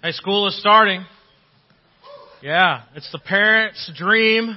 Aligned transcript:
Hey, 0.00 0.12
school 0.12 0.46
is 0.46 0.56
starting. 0.60 1.04
Yeah, 2.40 2.82
it's 2.94 3.10
the 3.10 3.18
parent's 3.18 3.90
dream, 3.96 4.56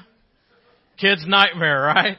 kid's 0.99 1.25
nightmare, 1.27 1.81
right? 1.81 2.17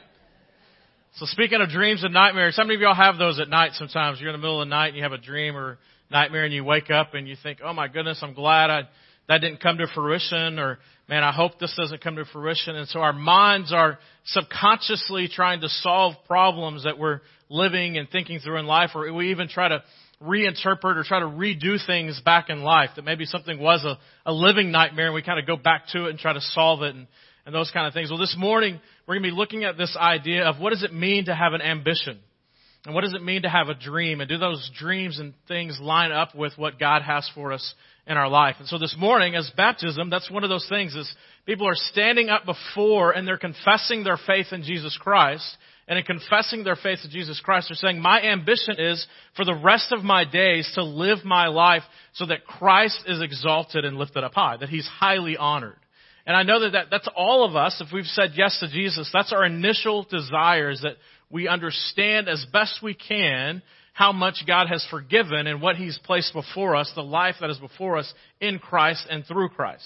So 1.15 1.25
speaking 1.27 1.61
of 1.61 1.69
dreams 1.69 2.03
and 2.03 2.13
nightmares, 2.13 2.57
how 2.57 2.63
many 2.63 2.75
of 2.75 2.81
y'all 2.81 2.93
have 2.93 3.17
those 3.17 3.39
at 3.39 3.47
night 3.47 3.75
sometimes? 3.75 4.19
You're 4.19 4.31
in 4.31 4.33
the 4.33 4.39
middle 4.39 4.61
of 4.61 4.67
the 4.67 4.71
night 4.71 4.87
and 4.87 4.97
you 4.97 5.03
have 5.03 5.13
a 5.13 5.17
dream 5.17 5.55
or 5.55 5.77
nightmare 6.11 6.43
and 6.43 6.53
you 6.53 6.65
wake 6.65 6.91
up 6.91 7.13
and 7.13 7.25
you 7.25 7.37
think, 7.41 7.59
oh 7.63 7.71
my 7.71 7.87
goodness, 7.87 8.19
I'm 8.21 8.33
glad 8.33 8.69
I, 8.69 8.81
that 9.29 9.37
didn't 9.37 9.61
come 9.61 9.77
to 9.77 9.87
fruition 9.95 10.59
or 10.59 10.79
man, 11.07 11.23
I 11.23 11.31
hope 11.31 11.59
this 11.59 11.73
doesn't 11.77 12.03
come 12.03 12.17
to 12.17 12.25
fruition. 12.25 12.75
And 12.75 12.89
so 12.89 12.99
our 12.99 13.13
minds 13.13 13.71
are 13.71 13.99
subconsciously 14.25 15.29
trying 15.29 15.61
to 15.61 15.69
solve 15.69 16.15
problems 16.27 16.83
that 16.83 16.99
we're 16.99 17.21
living 17.47 17.97
and 17.97 18.09
thinking 18.09 18.39
through 18.39 18.59
in 18.59 18.65
life 18.65 18.89
or 18.95 19.13
we 19.13 19.31
even 19.31 19.47
try 19.47 19.69
to 19.69 19.81
reinterpret 20.21 20.97
or 20.97 21.03
try 21.03 21.19
to 21.19 21.25
redo 21.25 21.83
things 21.85 22.21
back 22.23 22.49
in 22.49 22.61
life. 22.61 22.91
That 22.95 23.03
maybe 23.05 23.25
something 23.25 23.59
was 23.59 23.83
a, 23.83 23.97
a 24.29 24.33
living 24.33 24.71
nightmare 24.71 25.07
and 25.07 25.15
we 25.15 25.21
kind 25.21 25.39
of 25.39 25.45
go 25.45 25.57
back 25.57 25.87
to 25.93 26.05
it 26.05 26.11
and 26.11 26.19
try 26.19 26.33
to 26.33 26.41
solve 26.41 26.81
it 26.83 26.95
and, 26.95 27.07
and 27.45 27.53
those 27.53 27.71
kind 27.71 27.87
of 27.87 27.93
things. 27.93 28.09
Well, 28.09 28.19
this 28.19 28.35
morning 28.37 28.79
we're 29.07 29.15
going 29.15 29.23
to 29.23 29.29
be 29.29 29.35
looking 29.35 29.63
at 29.63 29.77
this 29.77 29.95
idea 29.99 30.45
of 30.45 30.59
what 30.59 30.71
does 30.71 30.83
it 30.83 30.93
mean 30.93 31.25
to 31.25 31.35
have 31.35 31.53
an 31.53 31.61
ambition? 31.61 32.19
And 32.85 32.93
what 32.93 33.01
does 33.01 33.13
it 33.13 33.23
mean 33.23 33.43
to 33.43 33.49
have 33.49 33.69
a 33.69 33.75
dream? 33.75 34.19
And 34.19 34.29
do 34.29 34.37
those 34.37 34.69
dreams 34.77 35.17
and 35.19 35.33
things 35.47 35.79
line 35.79 36.11
up 36.11 36.35
with 36.35 36.53
what 36.57 36.79
God 36.79 37.01
has 37.01 37.29
for 37.33 37.53
us 37.53 37.73
in 38.05 38.17
our 38.17 38.27
life? 38.27 38.55
And 38.59 38.67
so 38.67 38.77
this 38.77 38.95
morning, 38.99 39.35
as 39.35 39.49
baptism, 39.55 40.09
that's 40.09 40.29
one 40.29 40.43
of 40.43 40.49
those 40.49 40.67
things 40.67 40.93
is 40.93 41.13
people 41.45 41.65
are 41.65 41.75
standing 41.75 42.27
up 42.29 42.43
before 42.45 43.11
and 43.11 43.25
they're 43.25 43.37
confessing 43.37 44.03
their 44.03 44.19
faith 44.27 44.47
in 44.51 44.63
Jesus 44.63 44.97
Christ 45.01 45.57
and 45.87 45.99
in 45.99 46.05
confessing 46.05 46.63
their 46.63 46.75
faith 46.75 46.99
to 47.01 47.09
Jesus 47.09 47.41
Christ, 47.41 47.67
they're 47.69 47.75
saying, 47.75 48.01
my 48.01 48.21
ambition 48.21 48.75
is 48.77 49.05
for 49.35 49.43
the 49.43 49.55
rest 49.55 49.91
of 49.91 50.03
my 50.03 50.23
days 50.23 50.71
to 50.75 50.83
live 50.83 51.25
my 51.25 51.47
life 51.47 51.83
so 52.13 52.25
that 52.25 52.45
Christ 52.45 53.03
is 53.05 53.21
exalted 53.21 53.83
and 53.83 53.97
lifted 53.97 54.23
up 54.23 54.33
high, 54.33 54.57
that 54.57 54.69
He's 54.69 54.87
highly 54.87 55.35
honored. 55.35 55.77
And 56.25 56.37
I 56.37 56.43
know 56.43 56.61
that, 56.61 56.71
that 56.71 56.85
that's 56.89 57.09
all 57.15 57.45
of 57.45 57.55
us, 57.55 57.81
if 57.85 57.93
we've 57.93 58.05
said 58.05 58.31
yes 58.35 58.57
to 58.61 58.69
Jesus, 58.69 59.09
that's 59.11 59.33
our 59.33 59.45
initial 59.45 60.03
desires 60.09 60.79
that 60.83 60.95
we 61.29 61.47
understand 61.47 62.29
as 62.29 62.45
best 62.53 62.79
we 62.81 62.93
can 62.93 63.61
how 63.91 64.11
much 64.11 64.43
God 64.47 64.67
has 64.69 64.85
forgiven 64.89 65.47
and 65.47 65.61
what 65.61 65.75
He's 65.75 65.99
placed 66.05 66.33
before 66.33 66.75
us, 66.75 66.91
the 66.95 67.03
life 67.03 67.35
that 67.41 67.49
is 67.49 67.59
before 67.59 67.97
us 67.97 68.11
in 68.39 68.57
Christ 68.57 69.05
and 69.09 69.25
through 69.25 69.49
Christ. 69.49 69.83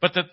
But 0.00 0.14
that 0.14 0.26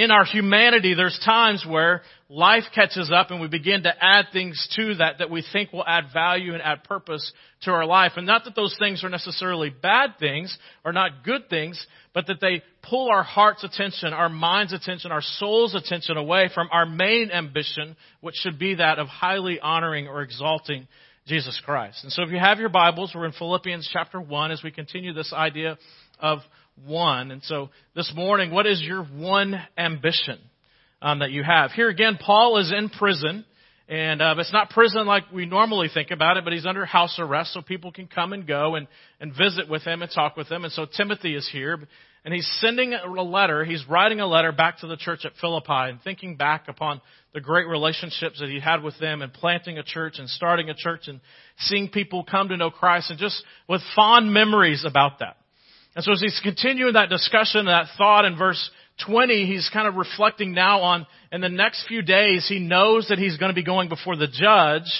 in 0.00 0.10
our 0.10 0.24
humanity, 0.24 0.94
there's 0.94 1.20
times 1.26 1.62
where 1.68 2.00
life 2.30 2.64
catches 2.74 3.10
up 3.14 3.30
and 3.30 3.38
we 3.38 3.48
begin 3.48 3.82
to 3.82 3.92
add 4.00 4.26
things 4.32 4.66
to 4.74 4.94
that 4.94 5.18
that 5.18 5.28
we 5.28 5.44
think 5.52 5.74
will 5.74 5.84
add 5.86 6.04
value 6.10 6.54
and 6.54 6.62
add 6.62 6.84
purpose 6.84 7.30
to 7.62 7.70
our 7.70 7.84
life. 7.84 8.12
And 8.16 8.26
not 8.26 8.44
that 8.44 8.56
those 8.56 8.74
things 8.78 9.04
are 9.04 9.10
necessarily 9.10 9.68
bad 9.68 10.14
things 10.18 10.56
or 10.86 10.94
not 10.94 11.22
good 11.22 11.50
things, 11.50 11.86
but 12.14 12.26
that 12.28 12.40
they 12.40 12.62
pull 12.82 13.10
our 13.10 13.22
heart's 13.22 13.62
attention, 13.62 14.14
our 14.14 14.30
mind's 14.30 14.72
attention, 14.72 15.12
our 15.12 15.20
soul's 15.20 15.74
attention 15.74 16.16
away 16.16 16.48
from 16.54 16.68
our 16.72 16.86
main 16.86 17.30
ambition, 17.30 17.94
which 18.22 18.36
should 18.36 18.58
be 18.58 18.76
that 18.76 18.98
of 18.98 19.06
highly 19.06 19.60
honoring 19.60 20.08
or 20.08 20.22
exalting 20.22 20.88
Jesus 21.26 21.60
Christ. 21.62 22.04
And 22.04 22.12
so 22.12 22.22
if 22.22 22.30
you 22.30 22.38
have 22.38 22.58
your 22.58 22.70
Bibles, 22.70 23.12
we're 23.14 23.26
in 23.26 23.32
Philippians 23.32 23.86
chapter 23.92 24.18
1 24.18 24.50
as 24.50 24.62
we 24.62 24.70
continue 24.70 25.12
this 25.12 25.34
idea 25.34 25.76
of 26.18 26.38
one. 26.86 27.30
And 27.30 27.42
so 27.42 27.70
this 27.94 28.12
morning, 28.14 28.50
what 28.50 28.66
is 28.66 28.80
your 28.80 29.04
one 29.04 29.60
ambition 29.76 30.38
um, 31.02 31.20
that 31.20 31.30
you 31.30 31.42
have? 31.42 31.72
Here 31.72 31.88
again, 31.88 32.18
Paul 32.20 32.58
is 32.58 32.72
in 32.76 32.88
prison. 32.88 33.44
And 33.88 34.22
uh, 34.22 34.36
it's 34.38 34.52
not 34.52 34.70
prison 34.70 35.04
like 35.04 35.24
we 35.34 35.46
normally 35.46 35.88
think 35.92 36.12
about 36.12 36.36
it, 36.36 36.44
but 36.44 36.52
he's 36.52 36.64
under 36.64 36.86
house 36.86 37.16
arrest, 37.18 37.52
so 37.52 37.60
people 37.60 37.90
can 37.90 38.06
come 38.06 38.32
and 38.32 38.46
go 38.46 38.76
and, 38.76 38.86
and 39.20 39.32
visit 39.36 39.68
with 39.68 39.82
him 39.82 40.00
and 40.02 40.10
talk 40.14 40.36
with 40.36 40.46
him. 40.46 40.62
And 40.62 40.72
so 40.72 40.86
Timothy 40.86 41.34
is 41.34 41.48
here, 41.50 41.76
and 42.24 42.32
he's 42.32 42.48
sending 42.60 42.94
a 42.94 43.22
letter. 43.22 43.64
He's 43.64 43.84
writing 43.88 44.20
a 44.20 44.28
letter 44.28 44.52
back 44.52 44.78
to 44.78 44.86
the 44.86 44.96
church 44.96 45.24
at 45.24 45.32
Philippi 45.40 45.72
and 45.90 46.00
thinking 46.02 46.36
back 46.36 46.68
upon 46.68 47.00
the 47.34 47.40
great 47.40 47.66
relationships 47.66 48.38
that 48.38 48.48
he 48.48 48.60
had 48.60 48.84
with 48.84 48.96
them 49.00 49.22
and 49.22 49.32
planting 49.32 49.78
a 49.78 49.82
church 49.82 50.20
and 50.20 50.28
starting 50.28 50.70
a 50.70 50.74
church 50.74 51.08
and 51.08 51.20
seeing 51.58 51.88
people 51.88 52.22
come 52.22 52.50
to 52.50 52.56
know 52.56 52.70
Christ 52.70 53.10
and 53.10 53.18
just 53.18 53.42
with 53.68 53.80
fond 53.96 54.32
memories 54.32 54.84
about 54.86 55.18
that. 55.18 55.36
And 55.94 56.04
so 56.04 56.12
as 56.12 56.20
he's 56.20 56.40
continuing 56.42 56.92
that 56.94 57.08
discussion, 57.08 57.66
that 57.66 57.86
thought 57.98 58.24
in 58.24 58.36
verse 58.36 58.70
20, 59.06 59.46
he's 59.46 59.68
kind 59.72 59.88
of 59.88 59.96
reflecting 59.96 60.52
now 60.52 60.80
on, 60.80 61.06
in 61.32 61.40
the 61.40 61.48
next 61.48 61.86
few 61.88 62.02
days, 62.02 62.46
he 62.48 62.60
knows 62.60 63.08
that 63.08 63.18
he's 63.18 63.38
going 63.38 63.50
to 63.50 63.54
be 63.54 63.64
going 63.64 63.88
before 63.88 64.16
the 64.16 64.28
judge 64.28 64.90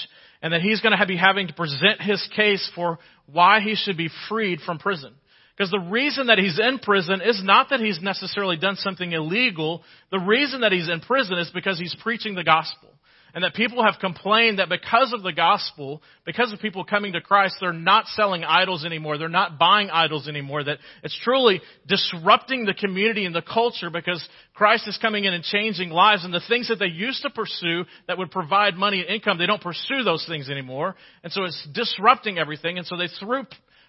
and 0.41 0.53
that 0.53 0.61
he's 0.61 0.81
going 0.81 0.97
to 0.97 1.05
be 1.05 1.17
having 1.17 1.47
to 1.47 1.53
present 1.53 2.01
his 2.01 2.27
case 2.35 2.69
for 2.75 2.99
why 3.31 3.61
he 3.61 3.75
should 3.75 3.97
be 3.97 4.09
freed 4.27 4.59
from 4.61 4.79
prison. 4.79 5.13
Because 5.55 5.71
the 5.71 5.79
reason 5.79 6.27
that 6.27 6.39
he's 6.39 6.59
in 6.59 6.79
prison 6.79 7.21
is 7.21 7.41
not 7.43 7.69
that 7.69 7.79
he's 7.79 8.01
necessarily 8.01 8.57
done 8.57 8.75
something 8.77 9.11
illegal. 9.11 9.83
The 10.11 10.19
reason 10.19 10.61
that 10.61 10.71
he's 10.71 10.89
in 10.89 11.01
prison 11.01 11.37
is 11.37 11.51
because 11.53 11.77
he's 11.77 11.95
preaching 12.01 12.35
the 12.35 12.43
gospel. 12.43 12.89
And 13.33 13.43
that 13.43 13.53
people 13.53 13.83
have 13.83 13.95
complained 13.99 14.59
that 14.59 14.67
because 14.67 15.13
of 15.13 15.23
the 15.23 15.31
gospel, 15.31 16.01
because 16.25 16.51
of 16.51 16.59
people 16.59 16.83
coming 16.83 17.13
to 17.13 17.21
Christ, 17.21 17.55
they're 17.61 17.71
not 17.71 18.07
selling 18.07 18.43
idols 18.43 18.83
anymore. 18.85 19.17
They're 19.17 19.29
not 19.29 19.57
buying 19.57 19.89
idols 19.89 20.27
anymore. 20.27 20.63
That 20.63 20.79
it's 21.03 21.17
truly 21.23 21.61
disrupting 21.87 22.65
the 22.65 22.73
community 22.73 23.25
and 23.25 23.33
the 23.33 23.41
culture 23.41 23.89
because 23.89 24.27
Christ 24.53 24.87
is 24.87 24.97
coming 25.01 25.23
in 25.23 25.33
and 25.33 25.43
changing 25.43 25.89
lives. 25.91 26.25
And 26.25 26.33
the 26.33 26.41
things 26.47 26.67
that 26.67 26.79
they 26.79 26.87
used 26.87 27.21
to 27.21 27.29
pursue 27.29 27.85
that 28.07 28.17
would 28.17 28.31
provide 28.31 28.75
money 28.75 28.99
and 28.99 29.09
income, 29.09 29.37
they 29.37 29.45
don't 29.45 29.61
pursue 29.61 30.03
those 30.03 30.25
things 30.27 30.49
anymore. 30.49 30.95
And 31.23 31.31
so 31.31 31.43
it's 31.45 31.67
disrupting 31.73 32.37
everything. 32.37 32.77
And 32.77 32.85
so 32.85 32.97
they 32.97 33.07
threw 33.19 33.45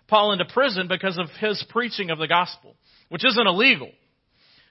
Paul 0.09 0.33
into 0.33 0.45
prison 0.45 0.89
because 0.89 1.19
of 1.19 1.27
his 1.41 1.65
preaching 1.71 2.11
of 2.11 2.19
the 2.19 2.29
gospel, 2.29 2.77
which 3.09 3.25
isn't 3.25 3.47
illegal. 3.47 3.91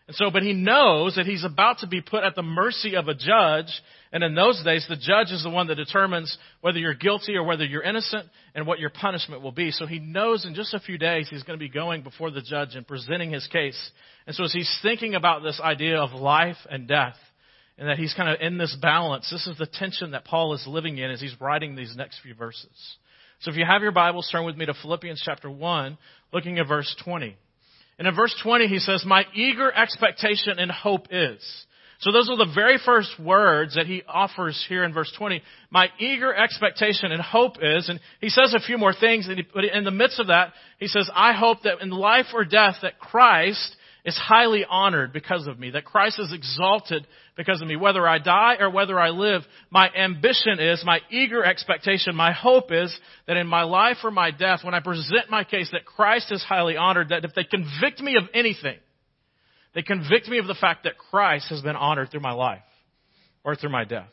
And 0.08 0.16
so, 0.16 0.30
but 0.32 0.44
he 0.44 0.54
knows 0.54 1.16
that 1.16 1.26
he's 1.26 1.46
about 1.46 1.80
to 1.80 1.88
be 1.88 2.02
put 2.02 2.24
at 2.24 2.36
the 2.36 2.44
mercy 2.44 2.96
of 2.96 3.08
a 3.08 3.14
judge. 3.14 3.72
And 4.14 4.24
in 4.24 4.36
those 4.36 4.62
days, 4.64 4.86
the 4.90 4.98
judge 4.98 5.32
is 5.32 5.44
the 5.44 5.50
one 5.50 5.68
that 5.68 5.76
determines 5.76 6.38
whether 6.60 6.78
you're 6.78 6.94
guilty 6.94 7.36
or 7.36 7.44
whether 7.44 7.64
you're 7.64 7.82
innocent 7.82 8.28
and 8.54 8.68
what 8.68 8.80
your 8.80 8.90
punishment 8.90 9.42
will 9.42 9.54
be. 9.54 9.72
So 9.72 9.86
he 9.86 10.00
knows 10.00 10.46
in 10.46 10.54
just 10.54 10.74
a 10.74 10.82
few 10.82 10.98
days 10.98 11.30
he's 11.30 11.44
going 11.44 11.58
to 11.58 11.64
be 11.64 11.70
going 11.70 12.02
before 12.02 12.30
the 12.30 12.42
judge 12.42 12.76
and 12.76 12.86
presenting 12.86 13.32
his 13.32 13.48
case. 13.48 13.92
And 14.28 14.36
so 14.36 14.44
as 14.44 14.52
he's 14.52 14.80
thinking 14.82 15.16
about 15.16 15.44
this 15.44 15.62
idea 15.64 15.98
of 15.98 16.12
life 16.12 16.58
and 16.70 16.88
death, 16.88 17.16
and 17.78 17.90
that 17.90 17.98
he's 17.98 18.14
kind 18.14 18.30
of 18.30 18.42
in 18.42 18.58
this 18.58 18.76
balance, 18.82 19.30
this 19.32 19.48
is 19.48 19.58
the 19.58 19.66
tension 19.66 20.12
that 20.12 20.26
Paul 20.26 20.54
is 20.54 20.64
living 20.68 20.98
in 20.98 21.10
as 21.10 21.22
he's 21.22 21.40
writing 21.40 21.76
these 21.76 21.96
next 21.96 22.20
few 22.22 22.36
verses. 22.36 22.70
So 23.40 23.50
if 23.50 23.58
you 23.58 23.66
have 23.66 23.82
your 23.82 23.92
Bibles, 23.92 24.30
turn 24.32 24.46
with 24.46 24.56
me 24.56 24.68
to 24.68 24.74
Philippians 24.74 25.22
chapter 25.26 25.50
1, 25.50 25.98
looking 26.32 26.60
at 26.60 26.68
verse 26.68 26.96
20. 27.04 27.36
And 27.98 28.08
in 28.08 28.16
verse 28.16 28.36
20, 28.44 28.68
he 28.68 28.78
says, 28.78 29.04
My 29.06 29.26
eager 29.34 29.72
expectation 29.72 30.60
and 30.60 30.70
hope 30.70 31.08
is. 31.10 31.42
So 32.02 32.12
those 32.12 32.30
are 32.30 32.38
the 32.38 32.52
very 32.54 32.80
first 32.84 33.12
words 33.20 33.76
that 33.76 33.86
he 33.86 34.02
offers 34.08 34.64
here 34.68 34.84
in 34.84 34.92
verse 34.92 35.14
20. 35.18 35.42
My 35.70 35.90
eager 36.00 36.34
expectation 36.34 37.12
and 37.12 37.22
hope 37.22 37.58
is, 37.62 37.90
and 37.90 38.00
he 38.20 38.30
says 38.30 38.56
a 38.56 38.60
few 38.60 38.80
more 38.80 38.94
things, 38.94 39.30
but 39.54 39.66
in 39.66 39.84
the 39.84 39.92
midst 39.92 40.20
of 40.20 40.28
that, 40.28 40.54
he 40.80 40.88
says, 40.88 41.10
I 41.14 41.34
hope 41.34 41.60
that 41.64 41.80
in 41.82 41.92
life 41.92 42.26
or 42.34 42.44
death 42.44 42.78
that 42.82 43.00
Christ 43.00 43.76
is 44.04 44.18
highly 44.18 44.66
honored 44.68 45.14
because 45.14 45.46
of 45.46 45.60
me, 45.60 45.70
that 45.72 45.86
Christ 45.86 46.20
is 46.20 46.34
exalted 46.34 47.06
because 47.38 47.62
of 47.62 47.68
me. 47.68 47.76
Whether 47.76 48.08
I 48.08 48.18
die 48.18 48.56
or 48.60 48.72
whether 48.72 49.00
I 49.00 49.10
live, 49.10 49.44
my 49.70 49.88
ambition 49.96 50.60
is, 50.60 50.84
my 50.84 51.02
eager 51.12 51.44
expectation, 51.44 52.16
my 52.16 52.32
hope 52.32 52.72
is 52.72 52.96
that 53.28 53.38
in 53.38 53.46
my 53.46 53.62
life 53.62 53.98
or 54.04 54.10
my 54.10 54.32
death, 54.32 54.64
when 54.64 54.74
I 54.74 54.80
present 54.80 55.30
my 55.30 55.44
case, 55.44 55.70
that 55.72 55.86
Christ 55.86 56.32
is 56.32 56.42
highly 56.42 56.78
honored, 56.78 57.10
that 57.10 57.26
if 57.26 57.36
they 57.36 57.44
convict 57.44 58.00
me 58.00 58.18
of 58.18 58.24
anything, 58.34 58.78
they 59.74 59.82
convict 59.82 60.28
me 60.28 60.38
of 60.38 60.48
the 60.48 60.56
fact 60.56 60.84
that 60.84 60.98
Christ 60.98 61.50
has 61.50 61.62
been 61.62 61.76
honored 61.76 62.12
through 62.12 62.22
my 62.22 62.34
life 62.34 62.62
or 63.44 63.56
through 63.56 63.72
my 63.72 63.86
death. 63.86 64.10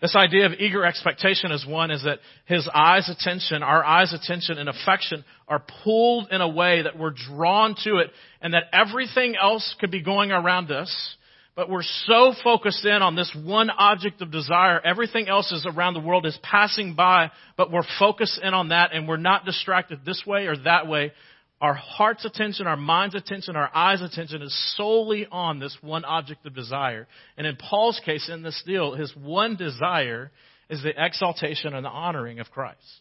This 0.00 0.14
idea 0.14 0.44
of 0.44 0.52
eager 0.58 0.84
expectation 0.84 1.52
is 1.52 1.66
one 1.66 1.90
is 1.90 2.04
that 2.04 2.18
his 2.44 2.68
eyes 2.72 3.08
attention, 3.08 3.62
our 3.62 3.82
eyes 3.82 4.12
attention 4.12 4.58
and 4.58 4.68
affection 4.68 5.24
are 5.48 5.62
pulled 5.84 6.28
in 6.30 6.42
a 6.42 6.48
way 6.48 6.82
that 6.82 6.98
we're 6.98 7.12
drawn 7.12 7.74
to 7.84 7.98
it 7.98 8.10
and 8.42 8.52
that 8.52 8.64
everything 8.74 9.36
else 9.40 9.74
could 9.80 9.90
be 9.90 10.02
going 10.02 10.32
around 10.32 10.70
us, 10.70 11.16
but 11.54 11.70
we're 11.70 11.82
so 11.82 12.34
focused 12.44 12.84
in 12.84 13.00
on 13.00 13.16
this 13.16 13.34
one 13.42 13.70
object 13.70 14.20
of 14.20 14.30
desire, 14.30 14.78
everything 14.84 15.28
else 15.28 15.50
is 15.50 15.66
around 15.66 15.94
the 15.94 16.00
world 16.00 16.26
is 16.26 16.38
passing 16.42 16.94
by, 16.94 17.30
but 17.56 17.72
we're 17.72 17.82
focused 17.98 18.38
in 18.42 18.52
on 18.52 18.68
that 18.68 18.90
and 18.92 19.08
we're 19.08 19.16
not 19.16 19.46
distracted 19.46 20.00
this 20.04 20.22
way 20.26 20.46
or 20.46 20.58
that 20.58 20.86
way. 20.86 21.12
Our 21.60 21.74
heart's 21.74 22.24
attention, 22.26 22.66
our 22.66 22.76
mind's 22.76 23.14
attention, 23.14 23.56
our 23.56 23.70
eyes' 23.74 24.02
attention 24.02 24.42
is 24.42 24.74
solely 24.76 25.26
on 25.30 25.58
this 25.58 25.76
one 25.80 26.04
object 26.04 26.44
of 26.44 26.54
desire. 26.54 27.08
And 27.38 27.46
in 27.46 27.56
Paul's 27.56 28.00
case, 28.04 28.28
in 28.30 28.42
this 28.42 28.62
deal, 28.66 28.94
his 28.94 29.14
one 29.16 29.56
desire 29.56 30.30
is 30.68 30.82
the 30.82 30.92
exaltation 30.96 31.74
and 31.74 31.84
the 31.84 31.90
honoring 31.90 32.40
of 32.40 32.50
Christ. 32.50 33.00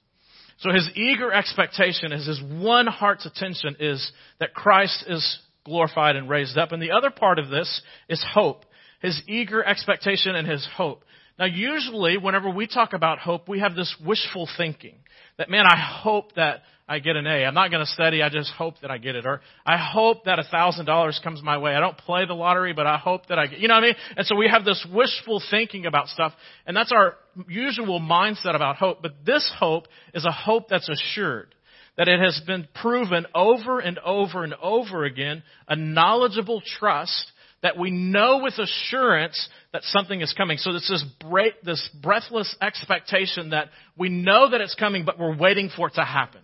So 0.59 0.71
his 0.71 0.89
eager 0.95 1.33
expectation 1.33 2.13
is 2.13 2.25
his 2.25 2.41
one 2.41 2.87
heart's 2.87 3.25
attention 3.25 3.75
is 3.79 4.11
that 4.39 4.53
Christ 4.53 5.03
is 5.07 5.39
glorified 5.65 6.15
and 6.15 6.29
raised 6.29 6.57
up. 6.57 6.71
And 6.71 6.81
the 6.81 6.91
other 6.91 7.09
part 7.09 7.39
of 7.39 7.49
this 7.49 7.81
is 8.07 8.23
hope. 8.33 8.63
His 9.01 9.21
eager 9.27 9.63
expectation 9.63 10.33
and 10.35 10.47
his 10.47 10.65
hope. 10.77 11.03
Now 11.37 11.45
usually 11.45 12.17
whenever 12.17 12.49
we 12.49 12.67
talk 12.67 12.93
about 12.93 13.19
hope, 13.19 13.49
we 13.49 13.59
have 13.59 13.75
this 13.75 13.93
wishful 14.05 14.47
thinking 14.57 14.95
that 15.37 15.49
man, 15.49 15.65
I 15.65 15.77
hope 15.77 16.35
that 16.35 16.61
I 16.87 16.99
get 16.99 17.15
an 17.15 17.25
A. 17.25 17.45
I'm 17.45 17.55
not 17.55 17.71
going 17.71 17.83
to 17.83 17.91
study. 17.91 18.21
I 18.21 18.29
just 18.29 18.51
hope 18.51 18.75
that 18.81 18.91
I 18.91 18.99
get 18.99 19.15
it. 19.15 19.25
Or 19.25 19.41
I 19.65 19.75
hope 19.75 20.25
that 20.25 20.37
a 20.37 20.43
thousand 20.43 20.85
dollars 20.85 21.19
comes 21.23 21.41
my 21.41 21.57
way. 21.57 21.73
I 21.73 21.79
don't 21.79 21.97
play 21.97 22.25
the 22.27 22.35
lottery, 22.35 22.73
but 22.73 22.85
I 22.85 22.97
hope 22.97 23.27
that 23.27 23.39
I 23.39 23.47
get, 23.47 23.59
you 23.59 23.67
know 23.67 23.73
what 23.73 23.83
I 23.83 23.87
mean? 23.87 23.95
And 24.17 24.27
so 24.27 24.35
we 24.35 24.47
have 24.47 24.65
this 24.65 24.85
wishful 24.93 25.41
thinking 25.49 25.87
about 25.87 26.09
stuff. 26.09 26.33
And 26.67 26.77
that's 26.77 26.91
our 26.91 27.15
usual 27.47 27.99
mindset 27.99 28.55
about 28.55 28.75
hope. 28.75 29.01
But 29.01 29.25
this 29.25 29.51
hope 29.57 29.87
is 30.13 30.25
a 30.25 30.31
hope 30.31 30.69
that's 30.69 30.87
assured. 30.87 31.55
That 31.97 32.07
it 32.07 32.19
has 32.19 32.39
been 32.45 32.67
proven 32.75 33.25
over 33.33 33.79
and 33.79 33.97
over 33.99 34.43
and 34.43 34.53
over 34.61 35.05
again, 35.05 35.43
a 35.67 35.75
knowledgeable 35.75 36.61
trust 36.77 37.31
that 37.63 37.79
we 37.79 37.89
know 37.89 38.41
with 38.43 38.59
assurance 38.59 39.49
that 39.73 39.81
something 39.85 40.21
is 40.21 40.33
coming. 40.33 40.57
So 40.57 40.69
it's 40.71 40.87
this, 40.87 41.03
break, 41.19 41.61
this 41.63 41.89
breathless 42.03 42.55
expectation 42.61 43.51
that 43.51 43.69
we 43.97 44.09
know 44.09 44.51
that 44.51 44.61
it's 44.61 44.75
coming, 44.75 45.03
but 45.03 45.17
we're 45.17 45.35
waiting 45.35 45.71
for 45.75 45.87
it 45.87 45.95
to 45.95 46.03
happen. 46.03 46.41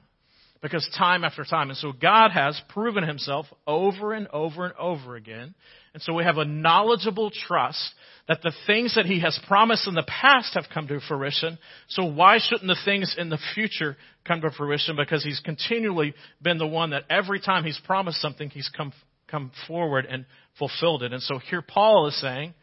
Because 0.62 0.88
time 0.96 1.24
after 1.24 1.44
time. 1.44 1.70
And 1.70 1.78
so 1.78 1.92
God 1.92 2.32
has 2.32 2.60
proven 2.70 3.04
himself 3.04 3.48
over 3.66 4.14
and 4.14 4.28
over 4.28 4.66
and 4.66 4.76
over 4.76 5.16
again. 5.16 5.56
And 5.94 6.04
so 6.04 6.14
we 6.14 6.24
have 6.24 6.38
a 6.38 6.46
knowledgeable 6.46 7.32
trust 7.32 7.94
that 8.28 8.42
the 8.44 8.54
things 8.68 8.96
that 8.96 9.08
he 9.08 9.22
has 9.22 9.40
promised 9.48 9.88
in 9.88 9.96
the 9.96 10.06
past 10.08 10.54
have 10.54 10.66
come 10.72 10.88
to 10.88 11.00
fruition. 11.08 11.58
So 11.90 12.06
why 12.06 12.38
shouldn't 12.40 12.68
the 12.68 12.78
things 12.86 13.16
in 13.18 13.30
the 13.30 13.40
future 13.56 13.98
come 14.26 14.42
to 14.42 14.52
fruition? 14.52 14.96
Because 14.96 15.24
he's 15.24 15.40
continually 15.40 16.14
been 16.42 16.60
the 16.60 16.68
one 16.68 16.92
that 16.92 17.06
every 17.10 17.40
time 17.40 17.64
he's 17.64 17.80
promised 17.84 18.22
something, 18.22 18.50
he's 18.50 18.70
come 18.70 18.94
come 19.32 19.52
forward 19.68 20.06
and 20.06 20.26
fulfilled 20.60 21.04
it. 21.04 21.14
And 21.14 21.24
so 21.24 21.40
here 21.40 21.62
Paul 21.62 22.08
is 22.08 22.20
saying, 22.20 22.54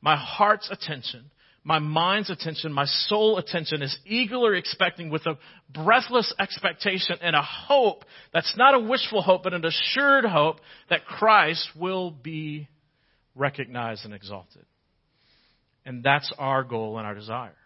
my 0.00 0.16
heart's 0.16 0.70
attention, 0.70 1.30
my 1.66 1.78
mind's 1.78 2.28
attention, 2.28 2.72
my 2.72 2.84
soul 2.84 3.38
attention 3.38 3.80
is 3.80 3.96
eagerly 4.04 4.58
expecting 4.58 5.08
with 5.08 5.24
a 5.24 5.38
breathless 5.72 6.32
expectation 6.38 7.16
and 7.22 7.34
a 7.34 7.42
hope 7.42 8.04
that's 8.34 8.54
not 8.56 8.74
a 8.74 8.78
wishful 8.78 9.22
hope, 9.22 9.42
but 9.42 9.54
an 9.54 9.64
assured 9.64 10.26
hope 10.26 10.58
that 10.90 11.06
Christ 11.06 11.66
will 11.74 12.10
be 12.10 12.68
recognized 13.34 14.04
and 14.04 14.12
exalted. 14.12 14.66
And 15.86 16.02
that's 16.02 16.30
our 16.38 16.64
goal 16.64 16.98
and 16.98 17.06
our 17.06 17.14
desire 17.14 17.56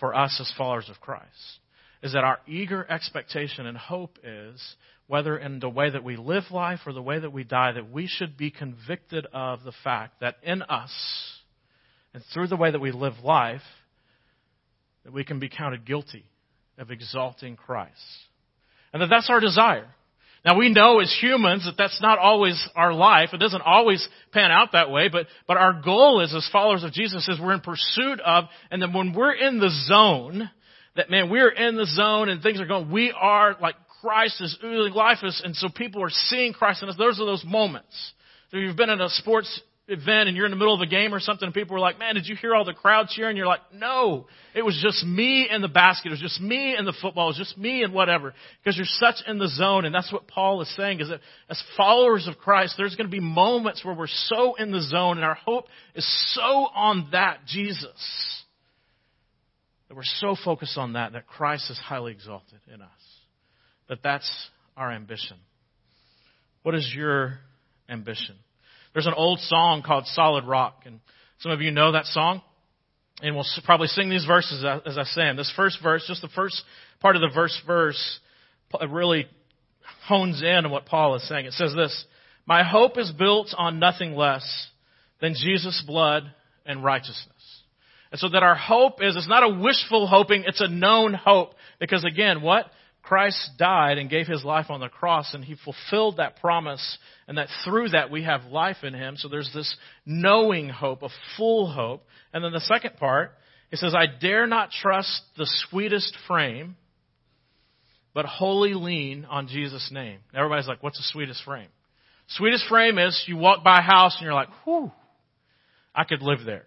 for 0.00 0.14
us 0.14 0.36
as 0.40 0.52
followers 0.58 0.88
of 0.90 1.00
Christ. 1.00 1.60
Is 2.02 2.14
that 2.14 2.24
our 2.24 2.40
eager 2.48 2.84
expectation 2.90 3.66
and 3.66 3.78
hope 3.78 4.18
is 4.24 4.60
whether 5.06 5.38
in 5.38 5.60
the 5.60 5.68
way 5.68 5.90
that 5.90 6.02
we 6.02 6.16
live 6.16 6.44
life 6.50 6.80
or 6.86 6.92
the 6.92 7.02
way 7.02 7.20
that 7.20 7.32
we 7.32 7.44
die, 7.44 7.70
that 7.72 7.92
we 7.92 8.08
should 8.08 8.36
be 8.36 8.50
convicted 8.50 9.26
of 9.32 9.62
the 9.62 9.72
fact 9.84 10.20
that 10.20 10.36
in 10.42 10.62
us 10.62 10.92
and 12.14 12.22
through 12.32 12.48
the 12.48 12.56
way 12.56 12.70
that 12.70 12.80
we 12.80 12.92
live 12.92 13.14
life, 13.22 13.62
that 15.04 15.12
we 15.12 15.24
can 15.24 15.38
be 15.40 15.48
counted 15.48 15.84
guilty 15.84 16.24
of 16.78 16.90
exalting 16.90 17.56
Christ. 17.56 17.92
And 18.92 19.02
that 19.02 19.08
that's 19.08 19.30
our 19.30 19.40
desire. 19.40 19.88
Now 20.44 20.58
we 20.58 20.72
know 20.72 20.98
as 21.00 21.16
humans 21.20 21.64
that 21.66 21.76
that's 21.78 22.00
not 22.02 22.18
always 22.18 22.62
our 22.74 22.92
life. 22.92 23.30
It 23.32 23.38
doesn't 23.38 23.62
always 23.62 24.06
pan 24.32 24.50
out 24.50 24.72
that 24.72 24.90
way, 24.90 25.08
but, 25.08 25.26
but 25.46 25.56
our 25.56 25.80
goal 25.84 26.20
is 26.20 26.34
as 26.34 26.48
followers 26.52 26.82
of 26.82 26.92
Jesus 26.92 27.28
is 27.28 27.38
we're 27.40 27.54
in 27.54 27.60
pursuit 27.60 28.20
of, 28.20 28.44
and 28.70 28.82
then 28.82 28.92
when 28.92 29.12
we're 29.14 29.34
in 29.34 29.60
the 29.60 29.70
zone, 29.86 30.50
that 30.96 31.10
man, 31.10 31.30
we're 31.30 31.50
in 31.50 31.76
the 31.76 31.86
zone 31.86 32.28
and 32.28 32.42
things 32.42 32.60
are 32.60 32.66
going, 32.66 32.90
we 32.90 33.12
are 33.12 33.56
like 33.60 33.76
Christ 34.00 34.40
is 34.40 34.58
oozing 34.64 34.94
life 34.94 35.18
is, 35.22 35.40
and 35.44 35.54
so 35.54 35.68
people 35.68 36.02
are 36.02 36.10
seeing 36.10 36.52
Christ 36.52 36.82
in 36.82 36.88
us. 36.88 36.96
Those 36.98 37.20
are 37.20 37.26
those 37.26 37.44
moments. 37.46 38.12
So 38.50 38.56
you've 38.56 38.76
been 38.76 38.90
in 38.90 39.00
a 39.00 39.08
sports 39.08 39.60
event 39.88 40.28
and 40.28 40.36
you're 40.36 40.46
in 40.46 40.52
the 40.52 40.56
middle 40.56 40.74
of 40.74 40.80
a 40.80 40.86
game 40.86 41.12
or 41.12 41.20
something 41.20 41.46
and 41.46 41.54
people 41.54 41.76
are 41.76 41.80
like, 41.80 41.98
man, 41.98 42.14
did 42.14 42.26
you 42.26 42.36
hear 42.36 42.54
all 42.54 42.64
the 42.64 42.72
crowd 42.72 43.08
cheering? 43.08 43.36
You're 43.36 43.46
like, 43.46 43.60
no, 43.74 44.26
it 44.54 44.62
was 44.62 44.78
just 44.82 45.04
me 45.04 45.48
and 45.50 45.62
the 45.62 45.68
basket. 45.68 46.08
It 46.08 46.10
was 46.12 46.20
just 46.20 46.40
me 46.40 46.74
and 46.76 46.86
the 46.86 46.94
football. 47.02 47.26
It 47.26 47.30
was 47.30 47.38
just 47.38 47.58
me 47.58 47.82
and 47.82 47.92
whatever. 47.92 48.32
Because 48.62 48.76
you're 48.76 48.86
such 48.86 49.16
in 49.26 49.38
the 49.38 49.48
zone. 49.48 49.84
And 49.84 49.94
that's 49.94 50.12
what 50.12 50.28
Paul 50.28 50.62
is 50.62 50.74
saying 50.76 51.00
is 51.00 51.08
that 51.08 51.20
as 51.48 51.62
followers 51.76 52.28
of 52.28 52.38
Christ, 52.38 52.74
there's 52.78 52.94
going 52.94 53.08
to 53.08 53.12
be 53.12 53.20
moments 53.20 53.84
where 53.84 53.94
we're 53.94 54.06
so 54.06 54.54
in 54.54 54.70
the 54.70 54.82
zone 54.82 55.18
and 55.18 55.24
our 55.24 55.34
hope 55.34 55.66
is 55.94 56.06
so 56.34 56.42
on 56.42 57.08
that 57.12 57.40
Jesus. 57.46 58.44
That 59.88 59.96
we're 59.96 60.02
so 60.04 60.36
focused 60.42 60.78
on 60.78 60.94
that, 60.94 61.12
that 61.12 61.26
Christ 61.26 61.70
is 61.70 61.78
highly 61.78 62.12
exalted 62.12 62.60
in 62.72 62.80
us 62.80 62.88
that 63.92 64.02
that's 64.02 64.48
our 64.74 64.90
ambition. 64.90 65.36
What 66.62 66.74
is 66.74 66.90
your 66.96 67.40
ambition? 67.90 68.36
There's 68.92 69.06
an 69.06 69.14
old 69.14 69.40
song 69.40 69.82
called 69.82 70.06
Solid 70.06 70.44
Rock, 70.44 70.82
and 70.86 71.00
some 71.38 71.52
of 71.52 71.60
you 71.60 71.70
know 71.70 71.92
that 71.92 72.06
song. 72.06 72.42
And 73.22 73.34
we'll 73.36 73.46
probably 73.64 73.86
sing 73.86 74.10
these 74.10 74.24
verses 74.24 74.64
as 74.86 74.98
I 74.98 75.04
say 75.04 75.22
them. 75.22 75.36
This 75.36 75.52
first 75.54 75.78
verse, 75.82 76.04
just 76.08 76.22
the 76.22 76.28
first 76.28 76.60
part 77.00 77.14
of 77.14 77.22
the 77.22 77.30
verse 77.32 77.58
verse, 77.66 78.20
really 78.88 79.26
hones 80.06 80.42
in 80.42 80.64
on 80.64 80.70
what 80.70 80.86
Paul 80.86 81.14
is 81.14 81.28
saying. 81.28 81.46
It 81.46 81.52
says 81.52 81.72
this, 81.74 82.04
My 82.46 82.64
hope 82.64 82.98
is 82.98 83.12
built 83.12 83.54
on 83.56 83.78
nothing 83.78 84.14
less 84.14 84.68
than 85.20 85.34
Jesus' 85.34 85.82
blood 85.86 86.24
and 86.66 86.82
righteousness. 86.82 87.28
And 88.10 88.18
so 88.18 88.28
that 88.28 88.42
our 88.42 88.54
hope 88.54 89.02
is, 89.02 89.16
it's 89.16 89.28
not 89.28 89.42
a 89.42 89.60
wishful 89.60 90.06
hoping, 90.06 90.44
it's 90.46 90.60
a 90.60 90.68
known 90.68 91.14
hope. 91.14 91.54
Because 91.78 92.04
again, 92.04 92.42
what? 92.42 92.66
Christ 93.02 93.50
died 93.58 93.98
and 93.98 94.08
gave 94.08 94.28
his 94.28 94.44
life 94.44 94.66
on 94.70 94.80
the 94.80 94.88
cross 94.88 95.34
and 95.34 95.44
he 95.44 95.56
fulfilled 95.56 96.18
that 96.18 96.40
promise 96.40 96.98
and 97.26 97.36
that 97.36 97.48
through 97.64 97.90
that 97.90 98.10
we 98.10 98.22
have 98.22 98.44
life 98.44 98.84
in 98.84 98.94
him. 98.94 99.16
So 99.16 99.28
there's 99.28 99.50
this 99.52 99.76
knowing 100.06 100.68
hope, 100.68 101.02
a 101.02 101.08
full 101.36 101.70
hope. 101.70 102.04
And 102.32 102.44
then 102.44 102.52
the 102.52 102.60
second 102.60 102.96
part, 102.96 103.32
it 103.72 103.78
says, 103.78 103.94
I 103.94 104.06
dare 104.06 104.46
not 104.46 104.70
trust 104.70 105.22
the 105.36 105.48
sweetest 105.68 106.16
frame, 106.28 106.76
but 108.14 108.24
wholly 108.24 108.74
lean 108.74 109.24
on 109.24 109.48
Jesus' 109.48 109.90
name. 109.92 110.18
Everybody's 110.32 110.68
like, 110.68 110.82
what's 110.82 110.98
the 110.98 111.04
sweetest 111.10 111.42
frame? 111.44 111.68
Sweetest 112.28 112.66
frame 112.68 112.98
is 112.98 113.24
you 113.26 113.36
walk 113.36 113.64
by 113.64 113.78
a 113.78 113.82
house 113.82 114.14
and 114.16 114.24
you're 114.24 114.34
like, 114.34 114.48
whew, 114.64 114.92
I 115.94 116.04
could 116.04 116.22
live 116.22 116.44
there. 116.46 116.64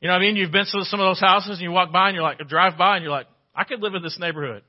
You 0.00 0.08
know 0.08 0.14
what 0.14 0.22
I 0.22 0.26
mean? 0.26 0.36
You've 0.36 0.52
been 0.52 0.66
to 0.66 0.84
some 0.84 1.00
of 1.00 1.06
those 1.06 1.20
houses 1.20 1.52
and 1.52 1.60
you 1.60 1.70
walk 1.70 1.92
by 1.92 2.08
and 2.08 2.14
you're 2.14 2.24
like, 2.24 2.38
drive 2.48 2.76
by 2.76 2.96
and 2.96 3.02
you're 3.04 3.12
like, 3.12 3.28
I 3.54 3.64
could 3.64 3.80
live 3.80 3.94
in 3.94 4.02
this 4.02 4.18
neighborhood. 4.18 4.62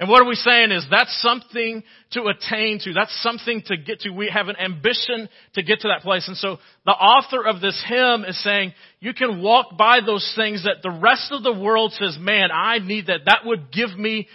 And 0.00 0.08
what 0.08 0.22
are 0.22 0.28
we 0.28 0.36
saying 0.36 0.70
is 0.70 0.86
that's 0.88 1.20
something 1.20 1.82
to 2.12 2.26
attain 2.26 2.78
to. 2.84 2.92
That's 2.92 3.20
something 3.20 3.62
to 3.66 3.76
get 3.76 4.00
to. 4.00 4.10
We 4.10 4.30
have 4.32 4.46
an 4.46 4.56
ambition 4.56 5.28
to 5.54 5.62
get 5.62 5.80
to 5.80 5.88
that 5.88 6.02
place. 6.02 6.28
And 6.28 6.36
so 6.36 6.58
the 6.86 6.92
author 6.92 7.44
of 7.44 7.60
this 7.60 7.82
hymn 7.88 8.24
is 8.24 8.40
saying 8.44 8.74
you 9.00 9.12
can 9.12 9.42
walk 9.42 9.76
by 9.76 9.98
those 10.04 10.32
things 10.36 10.62
that 10.64 10.82
the 10.84 10.90
rest 10.90 11.32
of 11.32 11.42
the 11.42 11.52
world 11.52 11.92
says, 11.94 12.16
man, 12.20 12.50
I 12.52 12.78
need 12.78 13.08
that. 13.08 13.24
That 13.26 13.40
would 13.44 13.72
give 13.72 13.98
me 13.98 14.28